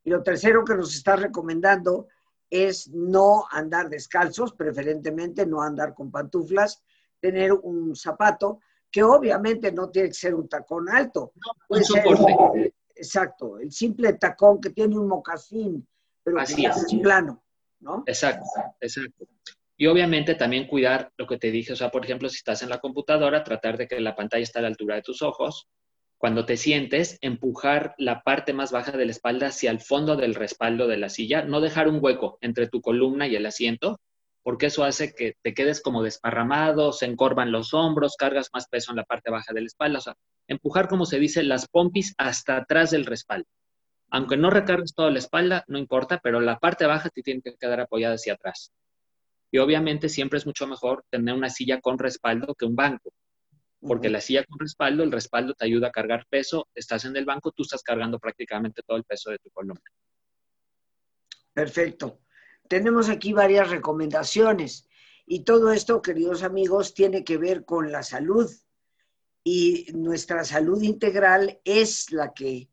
Y 0.05 0.11
lo 0.11 0.23
tercero 0.23 0.65
que 0.65 0.75
nos 0.75 0.95
está 0.95 1.17
recomendando 1.17 2.09
es 2.51 2.89
no 2.89 3.47
andar 3.51 3.89
descalzos, 3.89 4.53
preferentemente 4.53 5.47
no 5.47 5.63
andar 5.63 5.95
con 5.95 6.11
pantuflas, 6.11 6.83
tener 7.21 7.53
un 7.53 7.97
zapato 7.97 8.61
que 8.91 9.03
obviamente 9.03 9.73
no 9.73 9.91
tiene 9.91 10.09
que 10.09 10.15
ser 10.15 10.35
un 10.35 10.49
tacón 10.49 10.89
alto. 10.89 11.33
un 11.69 11.83
soporte. 11.83 12.75
exacto, 12.95 13.59
el 13.59 13.73
simple 13.73 14.13
tacón 14.13 14.61
que 14.61 14.71
tiene 14.71 14.97
un 14.97 15.09
mocasín, 15.09 15.85
pero 16.23 16.39
Así 16.39 16.65
es. 16.65 16.87
plano, 17.03 17.43
¿no? 17.81 18.05
Exacto, 18.07 18.47
exacto. 18.81 19.27
Y 19.85 19.87
obviamente 19.87 20.35
también 20.35 20.67
cuidar 20.67 21.13
lo 21.19 21.27
que 21.27 21.37
te 21.37 21.51
dije, 21.51 21.75
o 21.75 21.77
sea, 21.77 21.91
por 21.91 22.07
ejemplo, 22.07 22.31
si 22.31 22.37
estás 22.39 22.63
en 22.63 22.71
la 22.71 22.79
computadora, 22.79 23.45
tratar 23.45 23.77
de 23.77 23.87
que 23.87 24.01
la 24.01 24.17
pantalla 24.17 24.43
esté 24.43 24.59
a 24.59 24.63
la 24.63 24.69
altura 24.69 24.95
de 24.95 25.03
tus 25.03 25.21
ojos. 25.21 25.69
Cuando 26.17 26.47
te 26.47 26.57
sientes, 26.57 27.19
empujar 27.21 27.95
la 27.99 28.23
parte 28.23 28.55
más 28.55 28.73
baja 28.73 28.93
de 28.93 29.05
la 29.05 29.11
espalda 29.11 29.49
hacia 29.49 29.71
el 29.71 29.81
fondo 29.81 30.17
del 30.17 30.37
respaldo 30.37 30.87
de 30.87 30.97
la 30.97 31.11
silla, 31.11 31.43
no 31.45 31.61
dejar 31.61 31.89
un 31.89 31.99
hueco 32.01 32.39
entre 32.41 32.67
tu 32.67 32.81
columna 32.81 33.27
y 33.27 33.37
el 33.37 33.45
asiento, 33.45 34.01
porque 34.43 34.67
eso 34.69 34.85
hace 34.85 35.13
que 35.15 35.35
te 35.43 35.53
quedes 35.53 35.83
como 35.83 36.03
desparramado, 36.03 36.91
se 36.93 37.05
encorvan 37.05 37.53
los 37.53 37.75
hombros, 37.75 38.17
cargas 38.17 38.49
más 38.55 38.67
peso 38.69 38.91
en 38.91 38.97
la 38.97 39.05
parte 39.05 39.31
baja 39.31 39.53
de 39.53 39.61
la 39.61 39.67
espalda, 39.67 39.99
o 39.99 40.01
sea, 40.01 40.15
empujar, 40.49 40.89
como 40.89 41.05
se 41.05 41.19
dice, 41.19 41.43
las 41.43 41.69
pompis 41.69 42.15
hasta 42.17 42.57
atrás 42.57 42.91
del 42.91 43.05
respaldo. 43.05 43.51
Aunque 44.09 44.39
no 44.39 44.49
recargues 44.49 44.95
toda 44.95 45.11
la 45.11 45.19
espalda, 45.19 45.63
no 45.69 45.77
importa, 45.77 46.21
pero 46.23 46.41
la 46.41 46.59
parte 46.59 46.87
baja 46.87 47.11
te 47.11 47.21
tiene 47.21 47.43
que 47.43 47.55
quedar 47.61 47.81
apoyada 47.81 48.15
hacia 48.15 48.33
atrás. 48.33 48.73
Y 49.55 49.59
obviamente 49.59 50.09
siempre 50.09 50.39
es 50.39 50.47
mucho 50.47 50.67
mejor 50.67 51.05
tener 51.11 51.35
una 51.35 51.49
silla 51.49 51.81
con 51.81 51.99
respaldo 51.99 52.55
que 52.55 52.65
un 52.65 52.75
banco, 52.75 53.13
porque 53.81 54.11
la 54.11 54.21
silla 54.21 54.45
con 54.45 54.59
respaldo, 54.59 55.05
el 55.05 55.13
respaldo 55.13 55.55
te 55.55 55.67
ayuda 55.67 55.89
a 55.89 55.93
cargar 55.93 56.27
peso, 56.29 56.67
estás 56.75 57.05
en 57.05 57.17
el 57.17 57.25
banco, 57.25 57.53
tú 57.53 57.63
estás 57.63 57.83
cargando 57.83 58.19
prácticamente 58.19 58.83
todo 58.85 58.97
el 58.97 59.05
peso 59.05 59.31
de 59.31 59.39
tu 59.39 59.51
columna. 59.51 59.81
Perfecto 61.53 62.19
tenemos 62.69 63.09
aquí 63.09 63.33
varias 63.33 63.71
recomendaciones 63.71 64.89
y 65.27 65.45
todo 65.45 65.73
esto, 65.73 66.03
queridos 66.03 66.43
amigos, 66.43 66.95
tiene 66.95 67.25
que 67.25 67.39
ver 67.39 67.65
con 67.65 67.93
la 67.93 68.03
salud. 68.03 68.51
Y 69.43 69.87
nuestra 69.95 70.45
salud 70.45 70.83
integral 70.83 71.61
es 71.65 72.11
la 72.11 72.33
que 72.33 72.71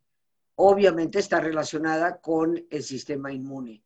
obviamente 0.55 1.19
está 1.19 1.39
relacionada 1.39 2.21
con 2.21 2.65
el 2.69 2.83
sistema 2.83 3.31
inmune. 3.31 3.83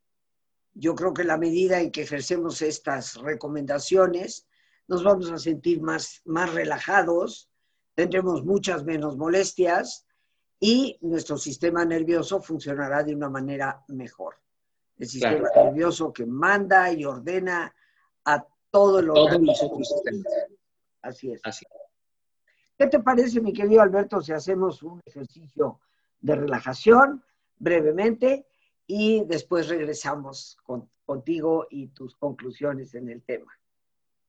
Yo 0.76 0.94
creo 0.94 1.14
que 1.14 1.24
la 1.24 1.38
medida 1.38 1.80
en 1.80 1.90
que 1.90 2.02
ejercemos 2.02 2.62
estas 2.62 3.16
recomendaciones, 3.16 4.46
nos 4.88 5.04
vamos 5.04 5.32
a 5.32 5.40
sentir 5.40 5.82
más, 5.82 6.22
más 6.26 6.54
relajados, 6.54 7.50
tendremos 7.96 8.44
muchas 8.44 8.84
menos 8.84 9.16
molestias 9.18 10.06
y 10.60 10.98
nuestro 11.02 11.38
sistema 11.38 11.86
nervioso 11.86 12.42
funcionará 12.42 13.04
de 13.04 13.16
una 13.16 13.30
manera 13.30 13.84
mejor. 13.88 14.36
El 14.98 15.08
sistema 15.08 15.50
nervioso 15.56 16.12
que 16.12 16.26
manda 16.26 16.92
y 16.92 17.06
ordena 17.06 17.74
a 18.26 18.46
todo 18.70 19.02
lo 19.02 19.14
Todos 19.14 19.32
Así 21.02 21.32
es. 21.32 21.42
¿Qué 22.78 22.88
te 22.88 23.00
parece, 23.00 23.40
mi 23.40 23.54
querido 23.54 23.82
Alberto, 23.82 24.22
si 24.22 24.34
hacemos 24.34 24.84
un 24.84 25.02
ejercicio 25.06 25.80
de 26.20 26.36
relajación 26.36 27.24
brevemente 27.58 28.48
y 28.88 29.24
después 29.26 29.68
regresamos 29.68 30.58
contigo 31.06 31.68
y 31.70 31.88
tus 31.88 32.16
conclusiones 32.16 32.94
en 32.96 33.10
el 33.10 33.24
tema? 33.24 33.52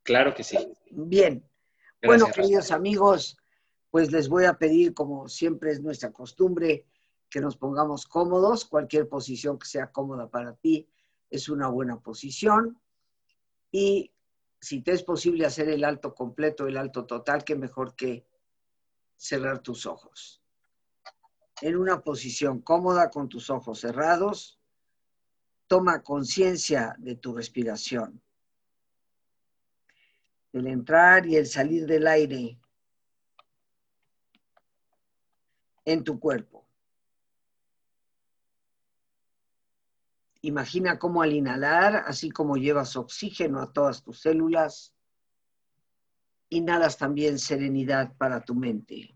Claro 0.03 0.35
que 0.35 0.45
sí. 0.45 0.57
Bien. 0.90 1.45
bueno, 2.03 2.27
queridos 2.33 2.71
amigos, 2.71 3.37
pues 3.90 4.12
les 4.12 4.29
voy 4.29 4.45
a 4.45 4.55
pedir, 4.55 4.95
como 4.95 5.29
siempre 5.29 5.73
es 5.73 5.81
nuestra 5.81 6.12
costumbre, 6.12 6.87
que 7.29 7.40
nos 7.40 7.57
pongamos 7.57 8.07
cómodos. 8.07 8.64
Cualquier 8.64 9.09
posición 9.09 9.59
que 9.59 9.66
sea 9.66 9.90
cómoda 9.90 10.29
para 10.29 10.55
ti 10.55 10.88
es 11.31 11.49
una 11.49 11.69
buena 11.69 11.99
posición. 11.99 12.81
Y 13.73 14.12
si 14.61 14.81
te 14.81 14.92
es 14.92 15.03
posible 15.03 15.45
hacer 15.45 15.69
el 15.69 15.85
alto 15.85 16.14
completo, 16.14 16.66
el 16.66 16.77
alto 16.77 17.05
total, 17.05 17.45
que 17.45 17.57
mejor 17.57 17.95
que 17.95 18.27
cerrar 19.16 19.61
tus 19.61 19.87
ojos. 19.87 20.42
En 21.62 21.77
una 21.77 22.03
posición 22.03 22.61
cómoda 22.61 23.11
con 23.11 23.29
tus 23.29 23.51
ojos 23.51 23.81
cerrados, 23.81 24.61
toma 25.66 26.03
conciencia 26.03 26.95
de 26.99 27.16
tu 27.16 27.35
respiración 27.35 28.23
el 30.59 30.66
entrar 30.66 31.27
y 31.27 31.37
el 31.37 31.47
salir 31.47 31.87
del 31.87 32.07
aire 32.07 32.59
en 35.85 36.03
tu 36.03 36.19
cuerpo. 36.19 36.66
Imagina 40.42 40.99
cómo 40.99 41.23
al 41.23 41.33
inhalar, 41.33 42.05
así 42.07 42.31
como 42.31 42.57
llevas 42.57 42.97
oxígeno 42.97 43.61
a 43.61 43.73
todas 43.73 44.03
tus 44.03 44.21
células, 44.21 44.95
inhalas 46.49 46.97
también 46.97 47.38
serenidad 47.38 48.16
para 48.16 48.45
tu 48.45 48.55
mente. 48.55 49.15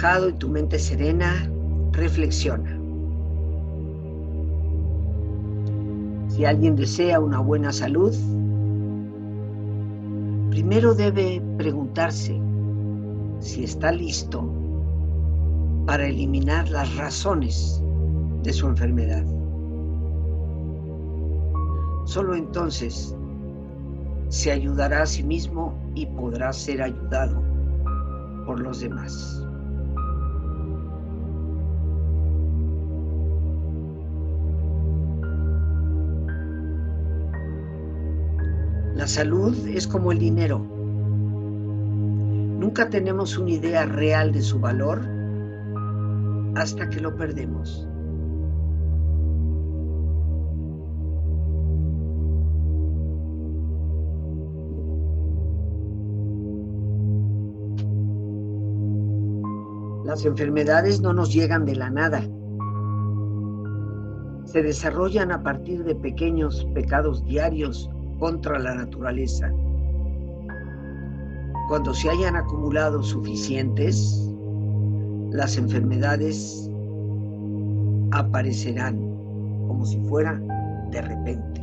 Y 0.00 0.32
tu 0.34 0.48
mente 0.48 0.78
serena, 0.78 1.50
reflexiona. 1.90 2.78
Si 6.28 6.44
alguien 6.44 6.76
desea 6.76 7.18
una 7.18 7.40
buena 7.40 7.72
salud, 7.72 8.14
primero 10.50 10.94
debe 10.94 11.42
preguntarse 11.56 12.40
si 13.40 13.64
está 13.64 13.90
listo 13.90 14.48
para 15.86 16.06
eliminar 16.06 16.68
las 16.68 16.94
razones 16.94 17.82
de 18.44 18.52
su 18.52 18.68
enfermedad. 18.68 19.24
Solo 22.04 22.36
entonces 22.36 23.16
se 24.28 24.52
ayudará 24.52 25.02
a 25.02 25.06
sí 25.06 25.24
mismo 25.24 25.74
y 25.96 26.06
podrá 26.06 26.52
ser 26.52 26.82
ayudado 26.82 27.42
por 28.46 28.60
los 28.60 28.78
demás. 28.78 29.47
Salud 39.08 39.56
es 39.68 39.88
como 39.88 40.12
el 40.12 40.18
dinero. 40.18 40.58
Nunca 42.58 42.90
tenemos 42.90 43.38
una 43.38 43.50
idea 43.50 43.86
real 43.86 44.32
de 44.32 44.42
su 44.42 44.60
valor 44.60 45.00
hasta 46.54 46.88
que 46.90 47.00
lo 47.00 47.16
perdemos. 47.16 47.88
Las 60.04 60.24
enfermedades 60.24 61.00
no 61.00 61.12
nos 61.12 61.32
llegan 61.32 61.64
de 61.64 61.76
la 61.76 61.90
nada. 61.90 62.22
Se 64.44 64.62
desarrollan 64.62 65.32
a 65.32 65.42
partir 65.42 65.84
de 65.84 65.94
pequeños 65.94 66.66
pecados 66.74 67.22
diarios 67.24 67.90
contra 68.18 68.58
la 68.58 68.74
naturaleza. 68.74 69.50
Cuando 71.68 71.92
se 71.92 72.08
hayan 72.10 72.36
acumulado 72.36 73.02
suficientes, 73.02 74.28
las 75.30 75.56
enfermedades 75.56 76.70
aparecerán 78.12 78.96
como 79.66 79.84
si 79.84 80.00
fuera 80.08 80.40
de 80.90 81.02
repente. 81.02 81.58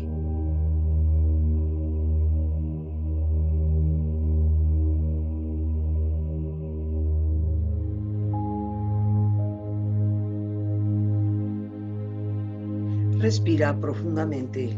Respira 13.19 13.75
profundamente. 13.79 14.77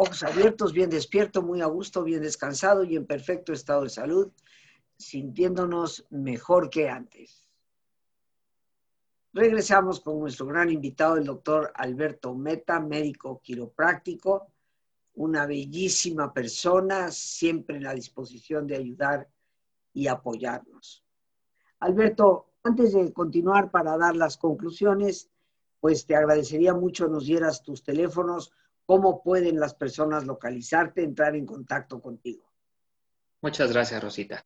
Ojos 0.00 0.22
abiertos, 0.22 0.72
bien 0.72 0.90
despierto, 0.90 1.42
muy 1.42 1.60
a 1.60 1.66
gusto, 1.66 2.04
bien 2.04 2.22
descansado 2.22 2.84
y 2.84 2.94
en 2.94 3.04
perfecto 3.04 3.52
estado 3.52 3.82
de 3.82 3.88
salud, 3.88 4.30
sintiéndonos 4.96 6.06
mejor 6.10 6.70
que 6.70 6.88
antes. 6.88 7.50
Regresamos 9.32 9.98
con 9.98 10.20
nuestro 10.20 10.46
gran 10.46 10.70
invitado, 10.70 11.16
el 11.16 11.24
doctor 11.24 11.72
Alberto 11.74 12.32
Meta, 12.32 12.78
médico 12.78 13.40
quiropráctico, 13.42 14.52
una 15.14 15.46
bellísima 15.46 16.32
persona, 16.32 17.10
siempre 17.10 17.78
en 17.78 17.82
la 17.82 17.92
disposición 17.92 18.68
de 18.68 18.76
ayudar 18.76 19.28
y 19.92 20.06
apoyarnos. 20.06 21.04
Alberto, 21.80 22.52
antes 22.62 22.92
de 22.92 23.12
continuar 23.12 23.72
para 23.72 23.98
dar 23.98 24.14
las 24.14 24.36
conclusiones, 24.36 25.28
pues 25.80 26.06
te 26.06 26.14
agradecería 26.14 26.72
mucho 26.72 27.08
nos 27.08 27.26
dieras 27.26 27.64
tus 27.64 27.82
teléfonos, 27.82 28.52
cómo 28.88 29.22
pueden 29.22 29.60
las 29.60 29.74
personas 29.74 30.24
localizarte, 30.24 31.02
entrar 31.02 31.36
en 31.36 31.44
contacto 31.44 32.00
contigo. 32.00 32.50
Muchas 33.42 33.70
gracias, 33.70 34.02
Rosita. 34.02 34.42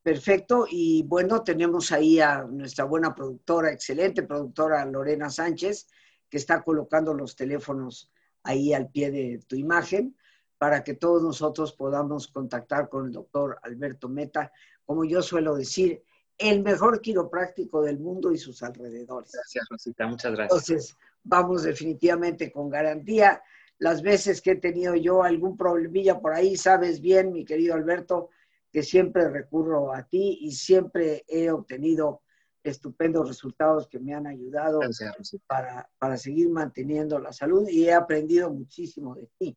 Perfecto, 0.03 0.67
y 0.69 1.03
bueno, 1.05 1.43
tenemos 1.43 1.93
ahí 1.93 2.21
a 2.21 2.43
nuestra 2.43 2.85
buena 2.85 3.15
productora, 3.15 3.73
excelente 3.73 4.25
productora 4.25 4.85
Lorena 4.85 5.31
Sánchez, 5.31 5.87
que 6.29 6.37
está 6.37 6.63
colocando 6.63 7.15
los 7.15 7.35
teléfonos 7.35 8.11
ahí 8.43 8.73
al 8.73 8.91
pie 8.91 9.11
de 9.11 9.41
tu 9.47 9.57
imagen 9.57 10.17
para 10.59 10.85
que 10.85 10.95
todos 10.95 11.23
nosotros 11.23 11.73
podamos 11.73 12.29
contactar 12.29 12.89
con 12.89 13.07
el 13.07 13.13
doctor 13.13 13.59
Alberto 13.63 14.09
Meta, 14.09 14.53
como 14.85 15.05
yo 15.05 15.21
suelo 15.23 15.57
decir, 15.57 16.03
el 16.39 16.63
mejor 16.63 17.01
quiropráctico 17.01 17.83
del 17.83 17.99
mundo 17.99 18.33
y 18.33 18.39
sus 18.39 18.63
alrededores. 18.63 19.33
Gracias, 19.33 19.67
Rosita, 19.69 20.07
muchas 20.07 20.33
gracias. 20.33 20.69
Entonces, 20.69 20.97
vamos 21.25 21.63
definitivamente 21.65 22.51
con 22.53 22.71
garantía. 22.71 23.43
Las 23.79 24.03
veces 24.03 24.41
que 24.41 24.53
he 24.53 24.57
tenido 24.57 24.95
yo 24.95 25.23
algún 25.23 25.57
problemilla 25.57 26.21
por 26.21 26.33
ahí, 26.33 26.57
sabes 26.57 27.01
bien, 27.01 27.33
mi 27.33 27.45
querido 27.45 27.75
Alberto, 27.75 28.31
que 28.71 28.83
siempre 28.83 29.29
recurro 29.29 29.93
a 29.93 30.05
ti 30.05 30.39
y 30.43 30.53
siempre 30.53 31.25
he 31.29 31.51
obtenido 31.51 32.23
estupendos 32.63 33.29
resultados 33.29 33.89
que 33.89 33.99
me 33.99 34.15
han 34.15 34.27
ayudado 34.27 34.81
para, 35.47 35.89
para, 35.99 36.17
seguir 36.17 36.49
manteniendo 36.49 37.19
la 37.19 37.33
salud 37.33 37.69
y 37.69 37.85
he 37.85 37.93
aprendido 37.93 38.51
muchísimo 38.51 39.15
de 39.15 39.29
ti. 39.39 39.57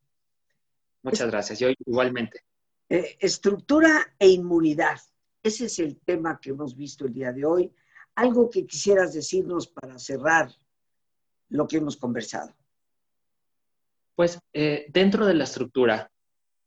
Muchas 1.03 1.29
gracias, 1.29 1.59
yo 1.59 1.69
igualmente. 1.85 2.41
Eh, 2.89 3.17
estructura 3.19 4.15
e 4.17 4.29
inmunidad, 4.29 4.99
ese 5.43 5.65
es 5.65 5.79
el 5.79 5.97
tema 5.97 6.39
que 6.39 6.49
hemos 6.49 6.75
visto 6.75 7.05
el 7.05 7.13
día 7.13 7.31
de 7.31 7.45
hoy. 7.45 7.71
Algo 8.15 8.49
que 8.49 8.65
quisieras 8.65 9.13
decirnos 9.13 9.67
para 9.67 9.99
cerrar 9.99 10.49
lo 11.49 11.67
que 11.67 11.77
hemos 11.77 11.97
conversado. 11.97 12.55
Pues 14.15 14.39
eh, 14.53 14.85
dentro 14.89 15.25
de 15.25 15.33
la 15.33 15.43
estructura, 15.43 16.09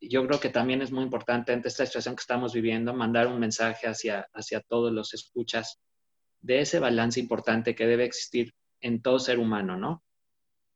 yo 0.00 0.24
creo 0.26 0.38
que 0.38 0.50
también 0.50 0.82
es 0.82 0.92
muy 0.92 1.02
importante 1.02 1.52
ante 1.52 1.68
esta 1.68 1.86
situación 1.86 2.14
que 2.14 2.20
estamos 2.20 2.52
viviendo, 2.52 2.92
mandar 2.92 3.26
un 3.26 3.40
mensaje 3.40 3.88
hacia, 3.88 4.28
hacia 4.32 4.60
todos 4.60 4.92
los 4.92 5.14
escuchas 5.14 5.80
de 6.40 6.60
ese 6.60 6.78
balance 6.78 7.20
importante 7.20 7.74
que 7.74 7.86
debe 7.86 8.04
existir 8.04 8.54
en 8.80 9.02
todo 9.02 9.18
ser 9.18 9.38
humano, 9.38 9.76
¿no? 9.76 10.02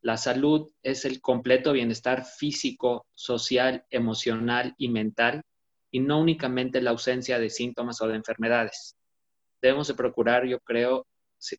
La 0.00 0.16
salud 0.16 0.70
es 0.82 1.04
el 1.04 1.20
completo 1.20 1.72
bienestar 1.72 2.24
físico, 2.24 3.06
social, 3.12 3.84
emocional 3.90 4.74
y 4.76 4.88
mental, 4.88 5.42
y 5.92 6.00
no 6.00 6.20
únicamente 6.20 6.80
la 6.80 6.90
ausencia 6.90 7.38
de 7.38 7.50
síntomas 7.50 8.00
o 8.00 8.08
de 8.08 8.16
enfermedades. 8.16 8.96
Debemos 9.60 9.86
de 9.86 9.94
procurar, 9.94 10.44
yo 10.46 10.58
creo, 10.60 11.06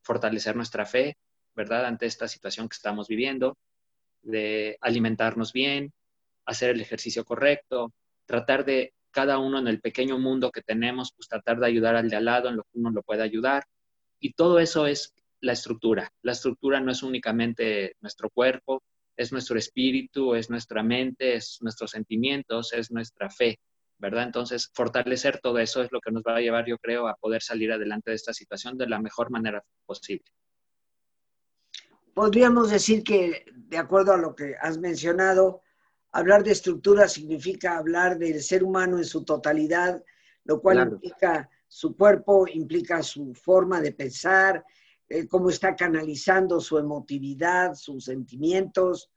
fortalecer 0.04 0.56
nuestra 0.56 0.86
fe, 0.86 1.16
¿verdad? 1.56 1.86
Ante 1.86 2.06
esta 2.06 2.28
situación 2.28 2.68
que 2.68 2.76
estamos 2.76 3.08
viviendo, 3.08 3.58
de 4.24 4.78
alimentarnos 4.82 5.54
bien, 5.54 5.94
hacer 6.46 6.72
el 6.72 6.82
ejercicio 6.82 7.24
correcto, 7.24 7.94
tratar 8.26 8.66
de 8.66 8.94
cada 9.12 9.38
uno 9.38 9.60
en 9.60 9.68
el 9.68 9.80
pequeño 9.80 10.18
mundo 10.18 10.52
que 10.52 10.62
tenemos, 10.62 11.14
pues 11.16 11.30
tratar 11.30 11.60
de 11.60 11.68
ayudar 11.68 11.96
al 11.96 12.10
de 12.10 12.16
al 12.16 12.26
lado 12.26 12.50
en 12.50 12.58
lo 12.58 12.64
que 12.64 12.80
uno 12.80 12.90
lo 12.90 13.04
pueda 13.04 13.24
ayudar. 13.24 13.64
Y 14.24 14.34
todo 14.34 14.60
eso 14.60 14.88
es 14.88 15.14
la 15.42 15.52
estructura. 15.52 16.12
La 16.22 16.32
estructura 16.32 16.80
no 16.80 16.92
es 16.92 17.04
únicamente 17.04 17.98
nuestro 18.00 18.30
cuerpo, 18.30 18.82
es 19.18 19.32
nuestro 19.32 19.58
espíritu, 19.58 20.34
es 20.34 20.50
nuestra 20.50 20.82
mente, 20.82 21.36
es 21.36 21.58
nuestros 21.62 21.92
sentimientos, 21.92 22.72
es 22.72 22.90
nuestra 22.90 23.30
fe, 23.30 23.60
¿verdad? 23.98 24.24
Entonces, 24.24 24.72
fortalecer 24.74 25.40
todo 25.42 25.60
eso 25.60 25.84
es 25.84 25.92
lo 25.92 26.00
que 26.00 26.12
nos 26.12 26.24
va 26.24 26.38
a 26.38 26.40
llevar, 26.40 26.66
yo 26.66 26.78
creo, 26.78 27.08
a 27.08 27.16
poder 27.16 27.42
salir 27.42 27.72
adelante 27.72 28.12
de 28.12 28.16
esta 28.16 28.34
situación 28.34 28.78
de 28.78 28.88
la 28.88 29.00
mejor 29.00 29.30
manera 29.30 29.62
posible. 29.86 30.26
Podríamos 32.14 32.72
decir 32.72 33.04
que, 33.04 33.46
de 33.54 33.78
acuerdo 33.78 34.14
a 34.14 34.18
lo 34.18 34.36
que 34.36 34.56
has 34.62 34.78
mencionado, 34.78 35.64
Hablar 36.16 36.44
de 36.44 36.52
estructura 36.52 37.08
significa 37.08 37.76
hablar 37.76 38.20
del 38.20 38.40
ser 38.44 38.64
humano 38.64 39.00
en 39.00 39.04
su 39.04 39.26
totalidad, 39.26 40.04
lo 40.44 40.62
cual 40.62 40.88
implica 40.88 41.50
su 41.74 41.98
cuerpo, 41.98 42.48
implica 42.48 43.02
su 43.02 43.34
forma 43.34 43.82
de 43.82 43.94
pensar, 43.94 44.64
eh, 45.10 45.28
cómo 45.28 45.50
está 45.50 45.76
canalizando 45.76 46.60
su 46.60 46.78
emotividad, 46.78 47.74
sus 47.74 48.06
sentimientos, 48.06 49.10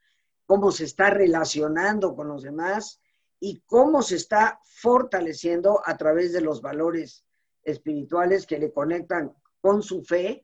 cómo 0.47 0.71
se 0.71 0.85
está 0.85 1.11
relacionando 1.11 2.15
con 2.15 2.29
los 2.29 2.41
demás 2.41 2.99
y 3.39 3.61
cómo 3.67 4.01
se 4.01 4.15
está 4.15 4.59
fortaleciendo 4.63 5.83
a 5.85 5.97
través 5.97 6.33
de 6.33 6.41
los 6.41 6.59
valores 6.59 7.23
espirituales 7.61 8.47
que 8.47 8.57
le 8.57 8.73
conectan 8.73 9.35
con 9.61 9.83
su 9.83 10.01
fe, 10.01 10.43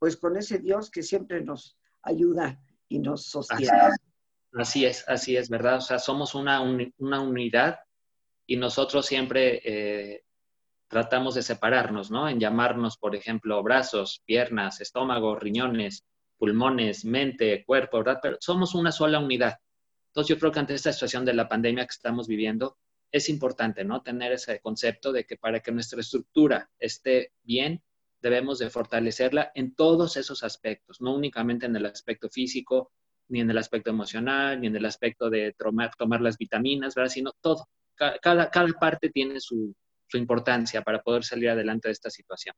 pues 0.00 0.16
con 0.16 0.36
ese 0.36 0.58
Dios 0.58 0.90
que 0.90 1.04
siempre 1.04 1.44
nos 1.44 1.78
ayuda 2.02 2.60
y 2.88 2.98
nos 2.98 3.26
sostiene. 3.26 3.70
Así 4.54 4.84
es, 4.84 5.04
así 5.06 5.36
es, 5.36 5.48
¿verdad? 5.48 5.76
O 5.76 5.80
sea, 5.80 6.00
somos 6.00 6.34
una, 6.34 6.60
una 6.60 7.20
unidad 7.20 7.78
y 8.48 8.56
nosotros 8.56 9.06
siempre 9.06 9.62
eh, 9.64 10.24
tratamos 10.92 11.34
de 11.34 11.42
separarnos, 11.42 12.10
¿no? 12.10 12.28
En 12.28 12.38
llamarnos, 12.38 12.98
por 12.98 13.16
ejemplo, 13.16 13.62
brazos, 13.62 14.20
piernas, 14.26 14.82
estómago, 14.82 15.34
riñones, 15.34 16.04
pulmones, 16.36 17.06
mente, 17.06 17.64
cuerpo, 17.64 17.96
¿verdad? 17.96 18.18
Pero 18.22 18.36
somos 18.40 18.74
una 18.74 18.92
sola 18.92 19.18
unidad. 19.18 19.56
Entonces 20.08 20.28
yo 20.28 20.38
creo 20.38 20.52
que 20.52 20.60
ante 20.60 20.74
esta 20.74 20.92
situación 20.92 21.24
de 21.24 21.32
la 21.32 21.48
pandemia 21.48 21.86
que 21.86 21.92
estamos 21.92 22.28
viviendo, 22.28 22.76
es 23.10 23.30
importante, 23.30 23.84
¿no? 23.84 24.02
Tener 24.02 24.32
ese 24.32 24.60
concepto 24.60 25.12
de 25.12 25.24
que 25.24 25.38
para 25.38 25.60
que 25.60 25.72
nuestra 25.72 25.98
estructura 25.98 26.68
esté 26.78 27.32
bien, 27.42 27.82
debemos 28.20 28.58
de 28.58 28.68
fortalecerla 28.68 29.50
en 29.54 29.74
todos 29.74 30.18
esos 30.18 30.42
aspectos, 30.44 31.00
no 31.00 31.14
únicamente 31.14 31.64
en 31.64 31.74
el 31.74 31.86
aspecto 31.86 32.28
físico, 32.28 32.92
ni 33.28 33.40
en 33.40 33.50
el 33.50 33.56
aspecto 33.56 33.88
emocional, 33.88 34.60
ni 34.60 34.66
en 34.66 34.76
el 34.76 34.84
aspecto 34.84 35.30
de 35.30 35.54
tomar, 35.54 35.92
tomar 35.96 36.20
las 36.20 36.36
vitaminas, 36.36 36.94
¿verdad? 36.94 37.10
Sino 37.10 37.32
todo. 37.40 37.66
Cada, 37.94 38.50
cada 38.50 38.72
parte 38.78 39.08
tiene 39.08 39.40
su, 39.40 39.74
su 40.12 40.16
importancia 40.18 40.82
para 40.82 41.02
poder 41.02 41.24
salir 41.24 41.50
adelante 41.50 41.88
de 41.88 41.92
esta 41.92 42.10
situación. 42.10 42.54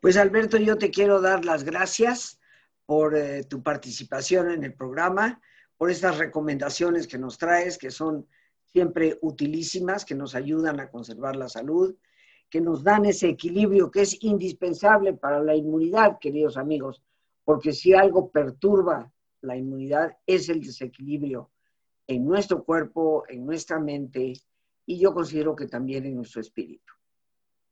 Pues 0.00 0.16
Alberto, 0.16 0.56
yo 0.58 0.76
te 0.76 0.90
quiero 0.90 1.20
dar 1.20 1.44
las 1.44 1.64
gracias 1.64 2.38
por 2.84 3.16
eh, 3.16 3.44
tu 3.44 3.62
participación 3.62 4.50
en 4.50 4.64
el 4.64 4.74
programa, 4.74 5.40
por 5.76 5.90
estas 5.90 6.18
recomendaciones 6.18 7.06
que 7.06 7.18
nos 7.18 7.38
traes, 7.38 7.78
que 7.78 7.90
son 7.90 8.26
siempre 8.72 9.18
utilísimas, 9.22 10.04
que 10.04 10.14
nos 10.14 10.34
ayudan 10.34 10.80
a 10.80 10.90
conservar 10.90 11.36
la 11.36 11.48
salud, 11.48 11.94
que 12.50 12.60
nos 12.60 12.82
dan 12.82 13.06
ese 13.06 13.28
equilibrio 13.28 13.90
que 13.90 14.02
es 14.02 14.22
indispensable 14.22 15.14
para 15.14 15.42
la 15.42 15.54
inmunidad, 15.54 16.18
queridos 16.20 16.56
amigos 16.56 17.02
porque 17.44 17.72
si 17.72 17.92
algo 17.92 18.30
perturba 18.30 19.12
la 19.40 19.56
inmunidad 19.56 20.16
es 20.26 20.48
el 20.48 20.60
desequilibrio 20.60 21.50
en 22.06 22.24
nuestro 22.24 22.64
cuerpo, 22.64 23.24
en 23.28 23.44
nuestra 23.44 23.78
mente 23.78 24.34
y 24.86 24.98
yo 24.98 25.12
considero 25.14 25.54
que 25.54 25.66
también 25.66 26.04
en 26.06 26.16
nuestro 26.16 26.40
espíritu. 26.40 26.92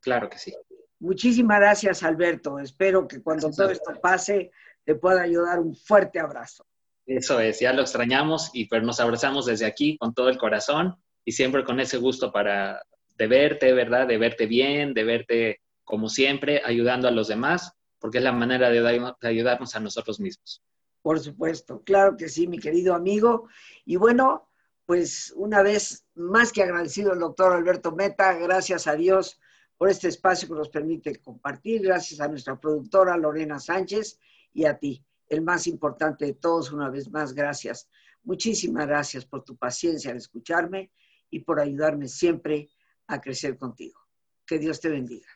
Claro 0.01 0.29
que 0.29 0.39
sí. 0.39 0.55
Muchísimas 0.99 1.61
gracias, 1.61 2.03
Alberto. 2.03 2.59
Espero 2.59 3.09
que 3.09 3.23
cuando 3.23 3.51
todo 3.51 3.71
esto 3.71 3.93
pase 4.01 4.51
te 4.85 4.95
pueda 4.95 5.23
ayudar 5.23 5.59
un 5.59 5.75
fuerte 5.75 6.19
abrazo. 6.19 6.67
Eso 7.07 7.41
es, 7.41 7.61
ya 7.61 7.73
lo 7.73 7.83
extrañamos 7.83 8.51
y 8.53 8.67
pues 8.67 8.83
nos 8.83 9.01
abrazamos 9.01 9.47
desde 9.47 9.67
aquí 9.67 9.97
con 9.99 10.15
todo 10.15 10.29
el 10.29 10.39
corazón 10.39 10.97
y 11.25 11.33
siempre 11.33 11.65
con 11.65 11.81
ese 11.81 11.97
gusto 11.97 12.31
para 12.31 12.83
de 13.17 13.27
verte, 13.27 13.73
¿verdad? 13.73 14.07
De 14.07 14.17
verte 14.17 14.47
bien, 14.47 14.95
de 14.95 15.05
verte 15.05 15.61
como 15.85 16.09
siempre, 16.09 16.63
ayudando 16.65 17.09
a 17.09 17.11
los 17.11 17.29
demás 17.29 17.75
porque 18.01 18.19
es 18.19 18.25
la 18.25 18.33
manera 18.33 18.71
de, 18.71 19.13
ayudarnos 19.23 19.77
a 19.77 19.81
nosotros 19.81 20.19
mismos. 20.19 20.63
Por 21.03 21.21
supuesto, 21.21 21.83
claro 21.83 22.17
que 22.17 22.29
sí, 22.29 22.47
mi 22.47 22.59
querido 22.59 22.95
amigo. 22.95 23.49
Y 23.85 23.97
bueno, 23.97 24.50
pues 24.91 25.33
una 25.37 25.63
vez 25.63 26.05
más 26.17 26.51
que 26.51 26.65
agradecido 26.65 27.13
al 27.13 27.21
doctor 27.21 27.53
Alberto 27.53 27.93
Meta, 27.93 28.33
gracias 28.33 28.89
a 28.89 28.97
Dios 28.97 29.41
por 29.77 29.89
este 29.89 30.09
espacio 30.09 30.49
que 30.49 30.55
nos 30.57 30.69
permite 30.69 31.15
compartir, 31.23 31.81
gracias 31.83 32.21
a 32.21 32.27
nuestra 32.27 32.59
productora 32.59 33.17
Lorena 33.17 33.61
Sánchez 33.61 34.19
y 34.53 34.65
a 34.65 34.77
ti, 34.77 35.07
el 35.29 35.43
más 35.43 35.69
importante 35.69 36.25
de 36.25 36.35
todos, 36.35 36.73
una 36.73 36.91
vez 36.91 37.09
más, 37.09 37.35
gracias. 37.35 37.89
Muchísimas 38.25 38.89
gracias 38.89 39.25
por 39.25 39.45
tu 39.45 39.57
paciencia 39.57 40.11
al 40.11 40.17
escucharme 40.17 40.91
y 41.31 41.39
por 41.39 41.61
ayudarme 41.61 42.09
siempre 42.09 42.69
a 43.07 43.21
crecer 43.21 43.57
contigo. 43.57 44.01
Que 44.45 44.59
Dios 44.59 44.81
te 44.81 44.89
bendiga. 44.89 45.29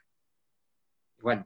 Bueno. 1.21 1.45